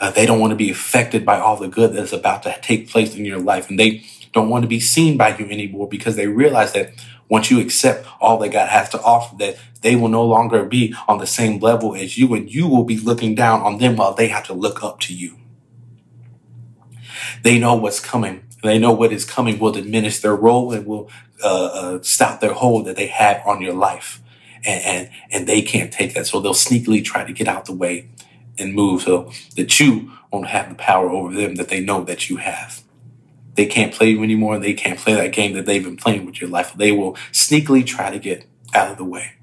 Uh, 0.00 0.10
they 0.10 0.26
don't 0.26 0.40
want 0.40 0.50
to 0.50 0.56
be 0.56 0.70
affected 0.70 1.24
by 1.24 1.38
all 1.38 1.56
the 1.56 1.68
good 1.68 1.92
that's 1.92 2.12
about 2.12 2.42
to 2.42 2.56
take 2.62 2.90
place 2.90 3.14
in 3.14 3.24
your 3.24 3.38
life. 3.38 3.70
And 3.70 3.78
they 3.78 4.04
don't 4.32 4.48
want 4.48 4.62
to 4.62 4.68
be 4.68 4.80
seen 4.80 5.16
by 5.16 5.36
you 5.36 5.46
anymore 5.46 5.88
because 5.88 6.16
they 6.16 6.26
realize 6.26 6.72
that 6.72 6.92
once 7.28 7.50
you 7.50 7.60
accept 7.60 8.06
all 8.20 8.38
that 8.38 8.50
God 8.50 8.68
has 8.68 8.88
to 8.90 9.00
offer, 9.02 9.36
that 9.36 9.56
they 9.82 9.96
will 9.96 10.08
no 10.08 10.24
longer 10.24 10.64
be 10.64 10.94
on 11.08 11.18
the 11.18 11.26
same 11.26 11.60
level 11.60 11.94
as 11.94 12.18
you 12.18 12.34
and 12.34 12.52
you 12.52 12.66
will 12.66 12.84
be 12.84 12.98
looking 12.98 13.34
down 13.34 13.62
on 13.62 13.78
them 13.78 13.96
while 13.96 14.14
they 14.14 14.28
have 14.28 14.46
to 14.46 14.52
look 14.52 14.82
up 14.82 15.00
to 15.00 15.14
you. 15.14 15.38
They 17.42 17.58
know 17.58 17.74
what's 17.74 18.00
coming. 18.00 18.44
They 18.62 18.78
know 18.78 18.92
what 18.92 19.12
is 19.12 19.24
coming 19.24 19.58
will 19.58 19.72
diminish 19.72 20.20
their 20.20 20.34
role 20.34 20.72
and 20.72 20.86
will 20.86 21.10
uh, 21.42 21.66
uh, 21.66 22.02
stop 22.02 22.40
their 22.40 22.54
hold 22.54 22.86
that 22.86 22.96
they 22.96 23.08
have 23.08 23.42
on 23.46 23.60
your 23.60 23.74
life 23.74 24.22
and, 24.64 24.84
and, 24.84 25.10
and 25.30 25.46
they 25.46 25.62
can't 25.62 25.92
take 25.92 26.14
that. 26.14 26.26
So 26.26 26.40
they'll 26.40 26.54
sneakily 26.54 27.04
try 27.04 27.24
to 27.24 27.32
get 27.32 27.48
out 27.48 27.66
the 27.66 27.72
way 27.72 28.08
and 28.58 28.74
move 28.74 29.02
so 29.02 29.30
that 29.56 29.78
you 29.80 30.12
won't 30.32 30.48
have 30.48 30.68
the 30.68 30.74
power 30.74 31.10
over 31.10 31.34
them 31.34 31.56
that 31.56 31.68
they 31.68 31.80
know 31.80 32.04
that 32.04 32.28
you 32.28 32.36
have. 32.36 32.82
They 33.54 33.66
can't 33.66 33.94
play 33.94 34.10
you 34.10 34.22
anymore. 34.22 34.58
They 34.58 34.74
can't 34.74 34.98
play 34.98 35.14
that 35.14 35.32
game 35.32 35.54
that 35.54 35.66
they've 35.66 35.84
been 35.84 35.96
playing 35.96 36.26
with 36.26 36.40
your 36.40 36.50
life. 36.50 36.74
They 36.74 36.92
will 36.92 37.14
sneakily 37.32 37.86
try 37.86 38.10
to 38.10 38.18
get 38.18 38.46
out 38.74 38.90
of 38.90 38.96
the 38.96 39.04
way. 39.04 39.34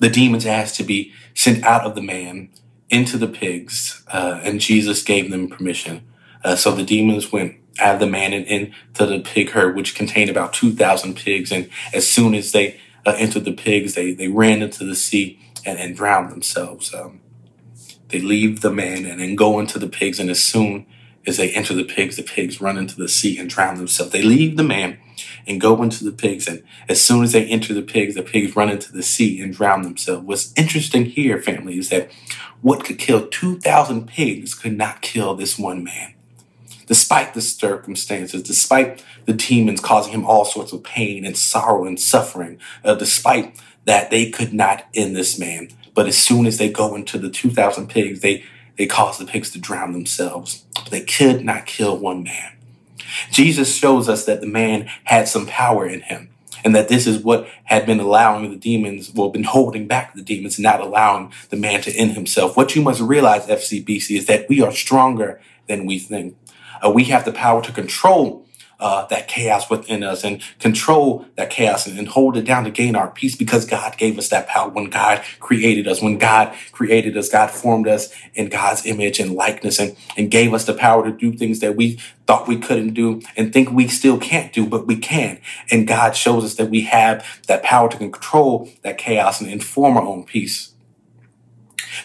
The 0.00 0.08
demons 0.08 0.46
asked 0.46 0.76
to 0.76 0.84
be 0.84 1.12
sent 1.34 1.62
out 1.64 1.82
of 1.82 1.94
the 1.94 2.02
man 2.02 2.48
into 2.88 3.16
the 3.16 3.28
pigs, 3.28 4.02
uh, 4.08 4.40
and 4.42 4.60
Jesus 4.60 5.02
gave 5.02 5.30
them 5.30 5.48
permission. 5.48 6.02
Uh, 6.44 6.56
so 6.56 6.72
the 6.72 6.84
demons 6.84 7.32
went 7.32 7.56
out 7.78 7.94
of 7.94 8.00
the 8.00 8.06
man 8.06 8.32
and 8.32 8.46
into 8.46 9.06
the 9.06 9.20
pig 9.20 9.50
herd, 9.50 9.76
which 9.76 9.94
contained 9.94 10.30
about 10.30 10.52
2,000 10.52 11.16
pigs. 11.16 11.52
And 11.52 11.70
as 11.94 12.06
soon 12.06 12.34
as 12.34 12.52
they 12.52 12.78
uh, 13.06 13.14
entered 13.18 13.44
the 13.44 13.52
pigs, 13.52 13.94
they, 13.94 14.12
they 14.12 14.28
ran 14.28 14.62
into 14.62 14.84
the 14.84 14.94
sea 14.94 15.40
and, 15.64 15.78
and 15.78 15.96
drowned 15.96 16.30
themselves. 16.30 16.94
Um, 16.94 17.20
they 18.08 18.20
leave 18.20 18.60
the 18.60 18.70
man 18.70 19.06
and 19.06 19.20
then 19.20 19.34
go 19.36 19.58
into 19.58 19.78
the 19.78 19.88
pigs, 19.88 20.20
and 20.20 20.30
as 20.30 20.42
soon 20.42 20.86
as 21.26 21.36
they 21.36 21.50
enter 21.52 21.74
the 21.74 21.84
pigs, 21.84 22.16
the 22.16 22.22
pigs 22.22 22.60
run 22.60 22.76
into 22.76 22.96
the 22.96 23.08
sea 23.08 23.38
and 23.38 23.48
drown 23.48 23.76
themselves. 23.76 24.12
They 24.12 24.22
leave 24.22 24.56
the 24.56 24.64
man 24.64 24.98
and 25.46 25.60
go 25.60 25.82
into 25.82 26.04
the 26.04 26.12
pigs, 26.12 26.46
and 26.46 26.62
as 26.88 27.02
soon 27.02 27.24
as 27.24 27.32
they 27.32 27.46
enter 27.46 27.72
the 27.72 27.82
pigs, 27.82 28.14
the 28.14 28.22
pigs 28.22 28.54
run 28.54 28.70
into 28.70 28.92
the 28.92 29.02
sea 29.02 29.40
and 29.40 29.54
drown 29.54 29.82
themselves. 29.82 30.24
What's 30.24 30.52
interesting 30.56 31.06
here, 31.06 31.40
family, 31.40 31.78
is 31.78 31.88
that 31.88 32.10
what 32.60 32.84
could 32.84 32.98
kill 32.98 33.26
2,000 33.26 34.06
pigs 34.06 34.54
could 34.54 34.76
not 34.76 35.00
kill 35.00 35.34
this 35.34 35.58
one 35.58 35.82
man 35.82 36.14
despite 36.92 37.32
the 37.32 37.40
circumstances, 37.40 38.42
despite 38.42 39.02
the 39.24 39.32
demons 39.32 39.80
causing 39.80 40.12
him 40.12 40.26
all 40.26 40.44
sorts 40.44 40.74
of 40.74 40.84
pain 40.84 41.24
and 41.24 41.38
sorrow 41.38 41.86
and 41.86 41.98
suffering, 41.98 42.58
uh, 42.84 42.94
despite 42.94 43.58
that 43.86 44.10
they 44.10 44.28
could 44.28 44.52
not 44.52 44.84
end 44.94 45.16
this 45.16 45.38
man. 45.38 45.68
But 45.94 46.06
as 46.06 46.18
soon 46.18 46.44
as 46.44 46.58
they 46.58 46.68
go 46.68 46.94
into 46.94 47.16
the 47.16 47.30
2,000 47.30 47.88
pigs, 47.88 48.20
they, 48.20 48.44
they 48.76 48.84
cause 48.84 49.16
the 49.16 49.24
pigs 49.24 49.50
to 49.52 49.58
drown 49.58 49.92
themselves. 49.94 50.66
But 50.74 50.90
they 50.90 51.00
could 51.00 51.42
not 51.42 51.64
kill 51.64 51.96
one 51.96 52.24
man. 52.24 52.58
Jesus 53.30 53.74
shows 53.74 54.06
us 54.06 54.26
that 54.26 54.42
the 54.42 54.46
man 54.46 54.90
had 55.04 55.28
some 55.28 55.46
power 55.46 55.88
in 55.88 56.02
him 56.02 56.28
and 56.62 56.74
that 56.74 56.88
this 56.88 57.06
is 57.06 57.24
what 57.24 57.48
had 57.64 57.86
been 57.86 58.00
allowing 58.00 58.50
the 58.50 58.56
demons, 58.56 59.10
well, 59.14 59.30
been 59.30 59.44
holding 59.44 59.86
back 59.86 60.12
the 60.12 60.20
demons, 60.20 60.58
not 60.58 60.82
allowing 60.82 61.32
the 61.48 61.56
man 61.56 61.80
to 61.80 61.92
end 61.96 62.12
himself. 62.12 62.54
What 62.54 62.76
you 62.76 62.82
must 62.82 63.00
realize, 63.00 63.46
FCBC, 63.46 64.18
is 64.18 64.26
that 64.26 64.46
we 64.50 64.60
are 64.60 64.72
stronger 64.72 65.40
than 65.66 65.86
we 65.86 65.98
think. 65.98 66.36
Uh, 66.84 66.90
we 66.90 67.04
have 67.04 67.24
the 67.24 67.32
power 67.32 67.62
to 67.62 67.72
control 67.72 68.46
uh, 68.82 69.06
that 69.06 69.28
chaos 69.28 69.70
within 69.70 70.02
us 70.02 70.24
and 70.24 70.42
control 70.58 71.24
that 71.36 71.50
chaos 71.50 71.86
and, 71.86 71.96
and, 71.96 72.08
hold 72.08 72.36
it 72.36 72.42
down 72.42 72.64
to 72.64 72.70
gain 72.70 72.96
our 72.96 73.08
peace 73.08 73.36
because 73.36 73.64
God 73.64 73.96
gave 73.96 74.18
us 74.18 74.28
that 74.30 74.48
power 74.48 74.68
when 74.68 74.90
God 74.90 75.22
created 75.38 75.86
us. 75.86 76.02
When 76.02 76.18
God 76.18 76.52
created 76.72 77.16
us, 77.16 77.28
God 77.28 77.52
formed 77.52 77.86
us 77.86 78.12
in 78.34 78.48
God's 78.48 78.84
image 78.84 79.20
and 79.20 79.34
likeness 79.34 79.78
and, 79.78 79.96
and 80.16 80.32
gave 80.32 80.52
us 80.52 80.64
the 80.64 80.74
power 80.74 81.04
to 81.04 81.16
do 81.16 81.32
things 81.32 81.60
that 81.60 81.76
we 81.76 82.00
thought 82.26 82.48
we 82.48 82.58
couldn't 82.58 82.94
do 82.94 83.22
and 83.36 83.52
think 83.52 83.70
we 83.70 83.86
still 83.86 84.18
can't 84.18 84.52
do, 84.52 84.66
but 84.66 84.88
we 84.88 84.96
can. 84.96 85.40
And 85.70 85.86
God 85.86 86.16
shows 86.16 86.42
us 86.42 86.56
that 86.56 86.68
we 86.68 86.80
have 86.80 87.24
that 87.46 87.62
power 87.62 87.88
to 87.88 87.96
control 87.96 88.68
that 88.82 88.98
chaos 88.98 89.40
and 89.40 89.48
inform 89.48 89.96
our 89.96 90.02
own 90.02 90.24
peace. 90.24 90.71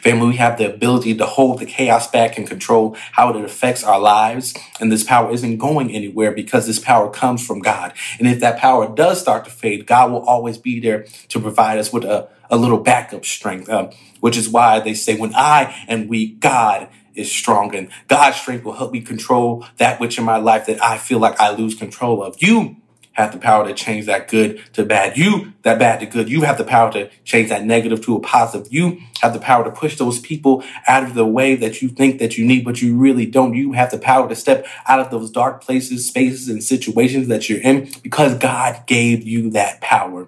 Family, 0.01 0.27
we 0.27 0.35
have 0.35 0.57
the 0.57 0.73
ability 0.73 1.15
to 1.15 1.25
hold 1.25 1.59
the 1.59 1.65
chaos 1.65 2.09
back 2.09 2.37
and 2.37 2.47
control 2.47 2.95
how 3.13 3.29
it 3.29 3.43
affects 3.43 3.83
our 3.83 3.99
lives. 3.99 4.53
And 4.79 4.91
this 4.91 5.03
power 5.03 5.31
isn't 5.31 5.57
going 5.57 5.91
anywhere 5.91 6.31
because 6.31 6.67
this 6.67 6.79
power 6.79 7.09
comes 7.09 7.45
from 7.45 7.59
God. 7.59 7.93
And 8.19 8.27
if 8.27 8.39
that 8.41 8.57
power 8.57 8.93
does 8.93 9.19
start 9.19 9.45
to 9.45 9.51
fade, 9.51 9.85
God 9.85 10.11
will 10.11 10.25
always 10.25 10.57
be 10.57 10.79
there 10.79 11.05
to 11.29 11.39
provide 11.39 11.79
us 11.79 11.91
with 11.91 12.03
a, 12.03 12.29
a 12.49 12.57
little 12.57 12.79
backup 12.79 13.25
strength, 13.25 13.69
um, 13.69 13.89
which 14.19 14.37
is 14.37 14.49
why 14.49 14.79
they 14.79 14.93
say, 14.93 15.17
when 15.17 15.33
I 15.35 15.85
am 15.87 16.07
weak, 16.07 16.39
God 16.39 16.89
is 17.15 17.31
strong. 17.31 17.75
And 17.75 17.89
God's 18.07 18.37
strength 18.37 18.63
will 18.63 18.73
help 18.73 18.91
me 18.91 19.01
control 19.01 19.65
that 19.77 19.99
which 19.99 20.17
in 20.17 20.23
my 20.23 20.37
life 20.37 20.67
that 20.67 20.81
I 20.81 20.97
feel 20.97 21.19
like 21.19 21.39
I 21.39 21.51
lose 21.51 21.75
control 21.75 22.23
of. 22.23 22.41
You 22.41 22.77
have 23.17 23.31
the 23.31 23.39
power 23.39 23.67
to 23.67 23.73
change 23.73 24.05
that 24.05 24.27
good 24.27 24.61
to 24.73 24.85
bad. 24.85 25.17
You, 25.17 25.53
that 25.63 25.79
bad 25.79 25.99
to 26.01 26.05
good. 26.05 26.29
You 26.29 26.43
have 26.43 26.59
the 26.59 26.63
power 26.63 26.91
to 26.93 27.09
change 27.25 27.49
that 27.49 27.65
negative 27.65 27.99
to 28.05 28.15
a 28.15 28.19
positive. 28.19 28.71
You 28.71 29.01
have 29.21 29.33
the 29.33 29.39
power 29.39 29.63
to 29.63 29.71
push 29.71 29.97
those 29.97 30.19
people 30.19 30.63
out 30.87 31.01
of 31.01 31.15
the 31.15 31.25
way 31.25 31.55
that 31.55 31.81
you 31.81 31.89
think 31.89 32.19
that 32.19 32.37
you 32.37 32.45
need, 32.45 32.63
but 32.63 32.79
you 32.79 32.95
really 32.95 33.25
don't. 33.25 33.55
You 33.55 33.71
have 33.71 33.89
the 33.89 33.97
power 33.97 34.29
to 34.29 34.35
step 34.35 34.67
out 34.87 34.99
of 34.99 35.09
those 35.09 35.31
dark 35.31 35.63
places, 35.63 36.07
spaces, 36.07 36.47
and 36.47 36.63
situations 36.63 37.27
that 37.27 37.49
you're 37.49 37.61
in 37.61 37.89
because 38.03 38.37
God 38.37 38.85
gave 38.85 39.27
you 39.27 39.49
that 39.49 39.81
power. 39.81 40.27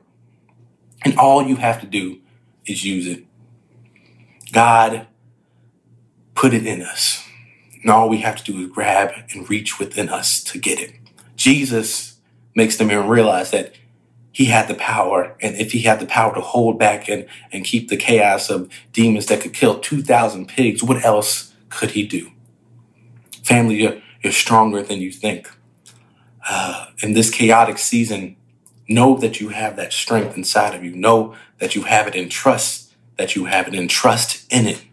And 1.05 1.15
all 1.17 1.43
you 1.43 1.57
have 1.57 1.79
to 1.81 1.87
do 1.87 2.17
is 2.65 2.83
use 2.83 3.05
it. 3.05 3.23
God 4.51 5.05
put 6.33 6.55
it 6.55 6.65
in 6.65 6.81
us. 6.81 7.23
And 7.83 7.91
all 7.91 8.09
we 8.09 8.17
have 8.17 8.43
to 8.43 8.51
do 8.51 8.59
is 8.61 8.71
grab 8.71 9.11
and 9.31 9.47
reach 9.47 9.77
within 9.77 10.09
us 10.09 10.43
to 10.45 10.57
get 10.57 10.79
it. 10.79 10.95
Jesus 11.35 12.18
makes 12.55 12.77
the 12.77 12.85
man 12.85 13.07
realize 13.07 13.51
that 13.51 13.73
he 14.31 14.45
had 14.45 14.67
the 14.67 14.75
power. 14.75 15.35
And 15.41 15.55
if 15.55 15.71
he 15.71 15.79
had 15.79 15.99
the 15.99 16.05
power 16.05 16.33
to 16.35 16.41
hold 16.41 16.77
back 16.77 17.09
and, 17.09 17.25
and 17.51 17.65
keep 17.65 17.89
the 17.89 17.97
chaos 17.97 18.49
of 18.49 18.71
demons 18.93 19.25
that 19.27 19.41
could 19.41 19.53
kill 19.53 19.79
2,000 19.79 20.47
pigs, 20.47 20.83
what 20.83 21.03
else 21.03 21.53
could 21.69 21.91
he 21.91 22.07
do? 22.07 22.31
Family, 23.43 23.81
you're, 23.81 24.01
you're 24.21 24.33
stronger 24.33 24.81
than 24.81 24.99
you 24.99 25.11
think. 25.11 25.49
Uh, 26.47 26.87
in 27.03 27.13
this 27.13 27.29
chaotic 27.29 27.77
season, 27.77 28.35
know 28.87 29.17
that 29.17 29.39
you 29.39 29.49
have 29.49 29.75
that 29.75 29.93
strength 29.93 30.35
inside 30.35 30.73
of 30.75 30.83
you. 30.83 30.95
Know 30.95 31.35
that 31.59 31.75
you 31.75 31.83
have 31.83 32.07
it 32.07 32.15
and 32.15 32.31
trust 32.31 32.93
that 33.17 33.35
you 33.35 33.45
have 33.45 33.67
it 33.67 33.75
and 33.75 33.89
trust 33.89 34.51
in 34.51 34.65
it. 34.65 34.83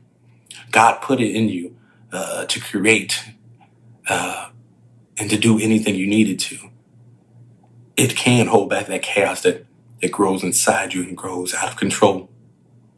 God 0.72 1.00
put 1.00 1.20
it 1.20 1.34
in 1.34 1.48
you 1.48 1.76
uh, 2.12 2.44
to 2.46 2.60
create 2.60 3.22
uh, 4.08 4.50
and 5.16 5.30
to 5.30 5.38
do 5.38 5.60
anything 5.60 5.94
you 5.94 6.06
needed 6.06 6.38
to 6.40 6.70
it 7.96 8.16
can 8.16 8.48
hold 8.48 8.70
back 8.70 8.87
that 8.87 9.02
chaos 9.02 9.42
that, 9.42 9.66
that 10.00 10.12
grows 10.12 10.42
inside 10.42 10.94
you 10.94 11.02
and 11.02 11.16
grows 11.16 11.54
out 11.54 11.68
of 11.68 11.76
control. 11.76 12.28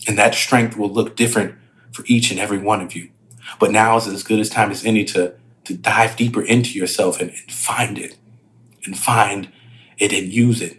And 0.06 0.18
that 0.18 0.34
strength 0.34 0.76
will 0.76 0.90
look 0.90 1.16
different 1.16 1.54
for 1.92 2.04
each 2.06 2.30
and 2.30 2.40
every 2.40 2.58
one 2.58 2.80
of 2.80 2.94
you. 2.94 3.10
But 3.58 3.70
now 3.70 3.96
is 3.96 4.06
as 4.06 4.22
good 4.22 4.40
as 4.40 4.50
time 4.50 4.70
as 4.70 4.84
any 4.84 5.04
to, 5.06 5.34
to 5.64 5.74
dive 5.74 6.16
deeper 6.16 6.42
into 6.42 6.78
yourself 6.78 7.20
and, 7.20 7.30
and 7.30 7.52
find 7.52 7.98
it 7.98 8.16
and 8.84 8.98
find 8.98 9.50
it 9.98 10.12
and 10.12 10.32
use 10.32 10.60
it. 10.60 10.78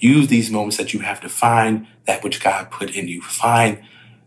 Use 0.00 0.28
these 0.28 0.50
moments 0.50 0.76
that 0.76 0.94
you 0.94 1.00
have 1.00 1.20
to 1.20 1.28
find 1.28 1.86
that 2.06 2.22
which 2.22 2.40
God 2.42 2.70
put 2.70 2.94
in 2.94 3.08
you. 3.08 3.20
Find 3.20 3.82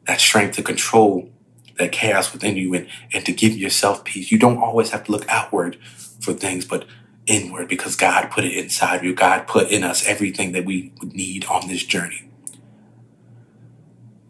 that 0.06 0.19
strength 0.19 0.56
to 0.58 0.63
control 0.63 1.30
that 1.77 1.91
chaos 1.91 2.34
within 2.34 2.58
you 2.58 2.73
and, 2.73 2.88
and 3.13 3.25
to 3.25 3.32
give 3.32 3.58
yourself 3.58 4.04
peace. 4.04 4.32
You 4.32 4.38
don't 4.38 4.58
always 4.58 4.91
have 4.91 5.06
to 5.06 5.12
look 5.12 5.25
outward 5.30 5.77
for 6.19 6.34
things, 6.34 6.65
but 6.65 6.86
inward 7.27 7.67
because 7.67 7.95
God 7.95 8.31
put 8.31 8.45
it 8.45 8.53
inside 8.53 8.97
of 8.97 9.03
you. 9.03 9.13
God 9.13 9.47
put 9.47 9.69
in 9.69 9.84
us 9.84 10.05
everything 10.07 10.51
that 10.53 10.65
we 10.65 10.93
would 10.99 11.13
need 11.13 11.45
on 11.45 11.67
this 11.67 11.84
journey. 11.84 12.29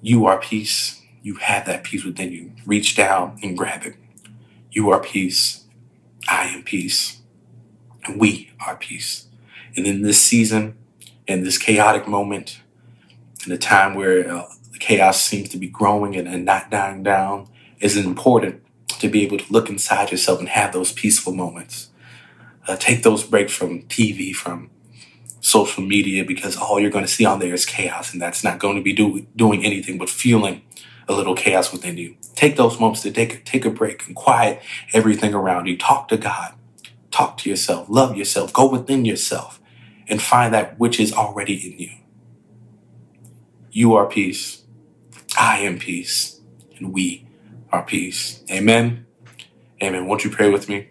You 0.01 0.25
are 0.25 0.39
peace. 0.39 1.01
You 1.21 1.36
have 1.36 1.65
that 1.67 1.84
peace 1.84 2.04
within 2.04 2.32
you. 2.32 2.51
Reach 2.65 2.95
down 2.95 3.39
and 3.43 3.58
grab 3.58 3.84
it. 3.86 3.95
You 4.71 4.89
are 4.89 4.99
peace. 4.99 5.65
I 6.27 6.45
am 6.47 6.63
peace. 6.63 7.21
And 8.06 8.19
we 8.19 8.51
are 8.65 8.75
peace. 8.75 9.27
And 9.75 9.86
in 9.86 10.01
this 10.01 10.21
season, 10.21 10.75
in 11.27 11.43
this 11.43 11.58
chaotic 11.58 12.08
moment, 12.08 12.62
in 13.45 13.51
a 13.51 13.58
time 13.58 13.93
where 13.93 14.30
uh, 14.30 14.47
the 14.71 14.80
chaos 14.80 15.21
seems 15.21 15.49
to 15.49 15.58
be 15.58 15.67
growing 15.67 16.15
and, 16.15 16.27
and 16.27 16.45
not 16.45 16.71
dying 16.71 17.04
down, 17.04 17.47
is 17.80 17.95
important 17.95 18.63
to 18.88 19.08
be 19.08 19.23
able 19.23 19.38
to 19.38 19.54
look 19.54 19.69
inside 19.69 20.12
yourself 20.12 20.39
and 20.39 20.49
have 20.49 20.73
those 20.73 20.91
peaceful 20.91 21.34
moments 21.34 21.90
uh, 22.67 22.76
take 22.78 23.04
those 23.04 23.24
breaks 23.24 23.54
from 23.54 23.84
TV, 23.84 24.34
from 24.34 24.69
social 25.41 25.84
media, 25.84 26.24
because 26.24 26.56
all 26.56 26.80
you're 26.80 26.91
going 26.91 27.06
to 27.06 27.12
see 27.12 27.26
on 27.26 27.39
there 27.39 27.54
is 27.54 27.65
chaos, 27.65 28.13
and 28.13 28.21
that's 28.21 28.43
not 28.43 28.60
going 28.60 28.76
to 28.76 28.82
be 28.82 28.93
do, 28.93 29.26
doing 29.36 29.65
anything 29.65 29.97
but 29.97 30.10
fueling 30.10 30.62
a 31.08 31.13
little 31.13 31.36
chaos 31.36 31.71
within 31.71 31.97
you. 31.97 32.15
Take 32.36 32.56
those 32.56 32.80
moments 32.80 33.02
to 33.02 33.12
take, 33.12 33.43
take 33.45 33.65
a 33.65 33.69
break 33.69 34.08
and 34.08 34.15
quiet 34.15 34.62
everything 34.93 35.34
around 35.34 35.65
you. 35.67 35.78
Talk 35.78 36.08
to 36.10 36.17
God. 36.17 36.54
Talk 37.12 37.38
to 37.39 37.50
yourself. 37.50 37.88
Love 37.89 38.15
yourself. 38.15 38.54
Go 38.54 38.69
within 38.69 39.04
yourself 39.06 39.60
and 40.08 40.21
find 40.21 40.54
that 40.54 40.80
which 40.80 41.00
is 41.00 41.12
already 41.13 41.56
in 41.56 41.80
you. 41.80 41.91
You 43.71 43.95
are 43.95 44.06
peace. 44.06 44.63
I 45.38 45.60
am 45.60 45.80
peace. 45.80 46.39
And 46.78 46.93
we 46.93 47.28
are 47.71 47.84
peace. 47.84 48.43
Amen. 48.50 49.06
Amen. 49.82 50.06
Won't 50.08 50.24
you 50.24 50.30
pray 50.30 50.50
with 50.50 50.69
me? 50.69 50.90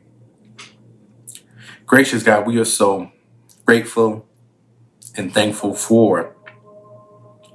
Gracious 1.91 2.23
God, 2.23 2.47
we 2.47 2.57
are 2.57 2.65
so 2.65 3.11
grateful 3.67 4.25
and 5.17 5.35
thankful 5.35 5.75
for 5.75 6.37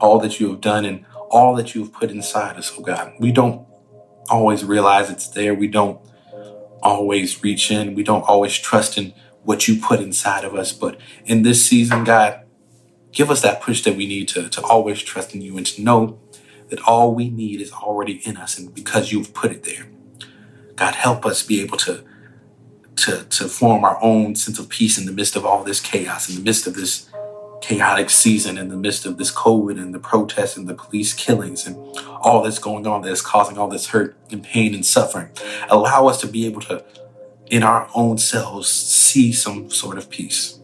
all 0.02 0.20
that 0.20 0.42
you 0.42 0.50
have 0.50 0.60
done 0.60 0.84
and 0.84 1.06
all 1.30 1.56
that 1.56 1.74
you 1.74 1.84
have 1.84 1.94
put 1.94 2.12
inside 2.12 2.58
us, 2.58 2.70
oh 2.78 2.82
God. 2.82 3.14
We 3.18 3.32
don't 3.32 3.66
always 4.30 4.66
realize 4.66 5.10
it's 5.10 5.30
there. 5.30 5.54
We 5.54 5.70
don't 5.70 6.02
always 6.84 7.42
reach 7.46 7.72
in. 7.72 7.96
We 7.96 8.04
don't 8.04 8.24
always 8.24 8.60
trust 8.60 8.98
in 8.98 9.14
what 9.44 9.70
you 9.70 9.80
put 9.80 10.02
inside 10.02 10.44
of 10.44 10.54
us. 10.54 10.74
But 10.74 11.00
in 11.24 11.44
this 11.44 11.66
season, 11.66 12.04
God, 12.04 12.42
give 13.14 13.32
us 13.32 13.42
that 13.42 13.62
push 13.62 13.84
that 13.84 13.96
we 13.96 14.06
need 14.06 14.28
to, 14.28 14.50
to 14.50 14.62
always 14.64 15.02
trust 15.02 15.34
in 15.34 15.44
you 15.44 15.56
and 15.56 15.66
to 15.68 15.82
know 15.82 16.20
that 16.68 16.82
all 16.82 17.16
we 17.16 17.30
need 17.30 17.62
is 17.62 17.72
already 17.72 18.20
in 18.28 18.36
us 18.36 18.58
and 18.60 18.76
because 18.76 19.14
you've 19.14 19.34
put 19.34 19.54
it 19.54 19.64
there. 19.64 19.88
God, 20.76 20.96
help 20.96 21.26
us 21.26 21.42
be 21.42 21.62
able 21.62 21.78
to 21.78 22.04
to, 23.06 23.24
to 23.24 23.48
form 23.48 23.84
our 23.84 24.02
own 24.02 24.36
sense 24.36 24.58
of 24.58 24.68
peace 24.68 24.98
in 24.98 25.06
the 25.06 25.12
midst 25.12 25.36
of 25.36 25.46
all 25.46 25.64
this 25.64 25.80
chaos, 25.80 26.28
in 26.28 26.36
the 26.36 26.42
midst 26.42 26.66
of 26.66 26.74
this 26.74 27.08
chaotic 27.62 28.10
season, 28.10 28.58
in 28.58 28.70
the 28.70 28.78
midst 28.78 29.06
of 29.06 29.18
this 29.18 29.32
COVID 29.32 29.80
and 29.80 29.94
the 29.94 30.00
protests 30.00 30.58
and 30.58 30.68
the 30.68 30.74
police 30.74 31.14
killings 31.14 31.68
and 31.68 31.78
all 32.22 32.42
that's 32.42 32.58
going 32.58 32.88
on 32.88 33.04
that 33.04 33.12
is 33.12 33.22
causing 33.22 33.60
all 33.60 33.68
this 33.68 33.88
hurt 33.88 34.18
and 34.32 34.44
pain 34.44 34.74
and 34.74 34.84
suffering. 34.84 35.30
Allow 35.70 36.08
us 36.08 36.20
to 36.22 36.28
be 36.28 36.48
able 36.48 36.62
to, 36.62 36.84
in 37.46 37.62
our 37.62 37.88
own 37.94 38.18
selves, 38.18 38.68
see 38.68 39.32
some 39.32 39.70
sort 39.70 40.00
of 40.00 40.10
peace. 40.10 40.60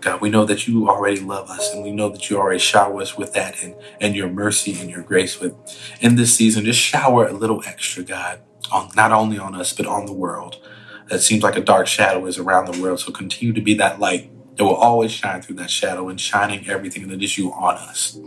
God, 0.00 0.22
we 0.22 0.30
know 0.30 0.46
that 0.46 0.66
you 0.66 0.88
already 0.88 1.20
love 1.20 1.50
us 1.50 1.74
and 1.74 1.82
we 1.82 1.90
know 1.90 2.08
that 2.08 2.30
you 2.30 2.38
already 2.38 2.58
shower 2.58 3.02
us 3.02 3.18
with 3.18 3.34
that 3.34 3.62
and, 3.62 3.74
and 4.00 4.16
your 4.16 4.30
mercy 4.30 4.78
and 4.80 4.88
your 4.88 5.02
grace 5.02 5.40
with 5.40 5.52
in 6.00 6.16
this 6.16 6.34
season. 6.34 6.64
Just 6.64 6.80
shower 6.80 7.26
a 7.26 7.32
little 7.32 7.62
extra, 7.66 8.02
God, 8.02 8.40
on 8.72 8.90
not 8.96 9.12
only 9.12 9.38
on 9.38 9.54
us, 9.54 9.74
but 9.74 9.84
on 9.84 10.06
the 10.06 10.14
world 10.14 10.62
that 11.08 11.20
seems 11.20 11.42
like 11.42 11.56
a 11.56 11.60
dark 11.60 11.86
shadow 11.86 12.26
is 12.26 12.38
around 12.38 12.72
the 12.72 12.82
world. 12.82 13.00
So 13.00 13.12
continue 13.12 13.54
to 13.54 13.60
be 13.60 13.74
that 13.74 14.00
light 14.00 14.30
that 14.56 14.64
will 14.64 14.74
always 14.74 15.12
shine 15.12 15.42
through 15.42 15.56
that 15.56 15.70
shadow 15.70 16.08
and 16.08 16.20
shining 16.20 16.68
everything 16.68 17.08
that 17.08 17.22
is 17.22 17.38
you 17.38 17.52
on 17.52 17.76
us. 17.76 18.18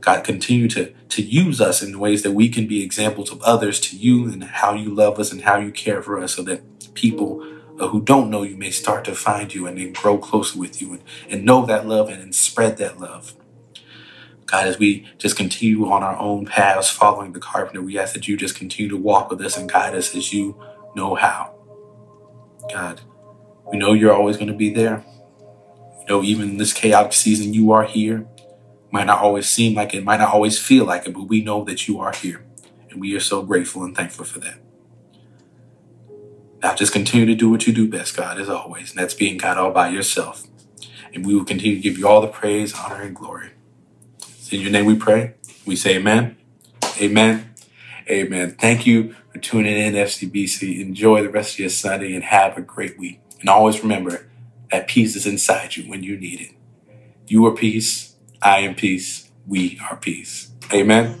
God, 0.00 0.24
continue 0.24 0.68
to, 0.68 0.92
to 1.10 1.22
use 1.22 1.60
us 1.60 1.82
in 1.82 1.98
ways 1.98 2.22
that 2.22 2.32
we 2.32 2.48
can 2.48 2.66
be 2.66 2.82
examples 2.82 3.32
of 3.32 3.42
others 3.42 3.80
to 3.80 3.96
you 3.96 4.26
and 4.26 4.44
how 4.44 4.74
you 4.74 4.94
love 4.94 5.18
us 5.18 5.32
and 5.32 5.42
how 5.42 5.58
you 5.58 5.72
care 5.72 6.02
for 6.02 6.20
us 6.20 6.34
so 6.36 6.42
that 6.44 6.94
people 6.94 7.42
uh, 7.80 7.88
who 7.88 8.00
don't 8.00 8.30
know 8.30 8.42
you 8.42 8.56
may 8.56 8.70
start 8.70 9.04
to 9.04 9.14
find 9.14 9.54
you 9.54 9.66
and 9.66 9.78
then 9.78 9.92
grow 9.92 10.16
closer 10.16 10.58
with 10.58 10.80
you 10.80 10.92
and, 10.92 11.02
and 11.28 11.44
know 11.44 11.66
that 11.66 11.86
love 11.86 12.08
and, 12.08 12.22
and 12.22 12.34
spread 12.34 12.78
that 12.78 13.00
love. 13.00 13.34
God, 14.46 14.68
as 14.68 14.78
we 14.78 15.08
just 15.18 15.36
continue 15.36 15.90
on 15.90 16.04
our 16.04 16.16
own 16.18 16.46
paths 16.46 16.88
following 16.88 17.32
the 17.32 17.40
carpenter, 17.40 17.82
we 17.82 17.98
ask 17.98 18.14
that 18.14 18.28
you 18.28 18.36
just 18.36 18.54
continue 18.54 18.88
to 18.90 18.96
walk 18.96 19.30
with 19.30 19.40
us 19.40 19.56
and 19.56 19.70
guide 19.70 19.96
us 19.96 20.14
as 20.14 20.32
you 20.32 20.56
know 20.94 21.16
how. 21.16 21.55
God, 22.72 23.00
we 23.70 23.78
know 23.78 23.92
you're 23.92 24.12
always 24.12 24.36
going 24.36 24.48
to 24.48 24.54
be 24.54 24.72
there. 24.72 25.04
We 25.98 26.04
know 26.08 26.22
even 26.22 26.50
in 26.50 26.56
this 26.58 26.72
chaotic 26.72 27.12
season, 27.12 27.54
you 27.54 27.72
are 27.72 27.84
here. 27.84 28.26
Might 28.90 29.06
not 29.06 29.20
always 29.20 29.48
seem 29.48 29.74
like 29.74 29.94
it, 29.94 30.04
might 30.04 30.18
not 30.18 30.32
always 30.32 30.58
feel 30.58 30.84
like 30.84 31.06
it, 31.06 31.14
but 31.14 31.24
we 31.24 31.42
know 31.42 31.64
that 31.64 31.88
you 31.88 32.00
are 32.00 32.12
here. 32.12 32.44
And 32.90 33.00
we 33.00 33.14
are 33.16 33.20
so 33.20 33.42
grateful 33.42 33.84
and 33.84 33.96
thankful 33.96 34.24
for 34.24 34.38
that. 34.40 34.58
Now 36.62 36.74
just 36.74 36.92
continue 36.92 37.26
to 37.26 37.34
do 37.34 37.50
what 37.50 37.66
you 37.66 37.72
do 37.72 37.88
best, 37.88 38.16
God, 38.16 38.40
as 38.40 38.48
always, 38.48 38.90
and 38.90 38.98
that's 38.98 39.14
being 39.14 39.36
God 39.36 39.58
all 39.58 39.70
by 39.72 39.88
yourself. 39.88 40.46
And 41.12 41.26
we 41.26 41.34
will 41.34 41.44
continue 41.44 41.76
to 41.76 41.82
give 41.82 41.98
you 41.98 42.08
all 42.08 42.20
the 42.20 42.28
praise, 42.28 42.74
honor, 42.74 43.02
and 43.02 43.14
glory. 43.14 43.50
in 44.50 44.60
your 44.60 44.70
name 44.70 44.86
we 44.86 44.96
pray. 44.96 45.34
We 45.66 45.76
say 45.76 45.96
amen. 45.96 46.36
Amen. 47.00 47.54
Amen. 48.08 48.56
Thank 48.58 48.86
you 48.86 49.14
for 49.36 49.42
tuning 49.42 49.76
in, 49.76 49.94
FCBC. 49.94 50.80
Enjoy 50.80 51.22
the 51.22 51.28
rest 51.28 51.54
of 51.54 51.58
your 51.60 51.68
Sunday 51.68 52.14
and 52.14 52.24
have 52.24 52.56
a 52.56 52.62
great 52.62 52.98
week. 52.98 53.20
And 53.40 53.48
always 53.48 53.82
remember 53.82 54.28
that 54.70 54.88
peace 54.88 55.14
is 55.14 55.26
inside 55.26 55.76
you 55.76 55.88
when 55.88 56.02
you 56.02 56.16
need 56.16 56.40
it. 56.40 56.52
You 57.26 57.44
are 57.46 57.54
peace. 57.54 58.14
I 58.40 58.60
am 58.60 58.74
peace. 58.74 59.30
We 59.46 59.78
are 59.90 59.96
peace. 59.96 60.52
Amen. 60.72 61.20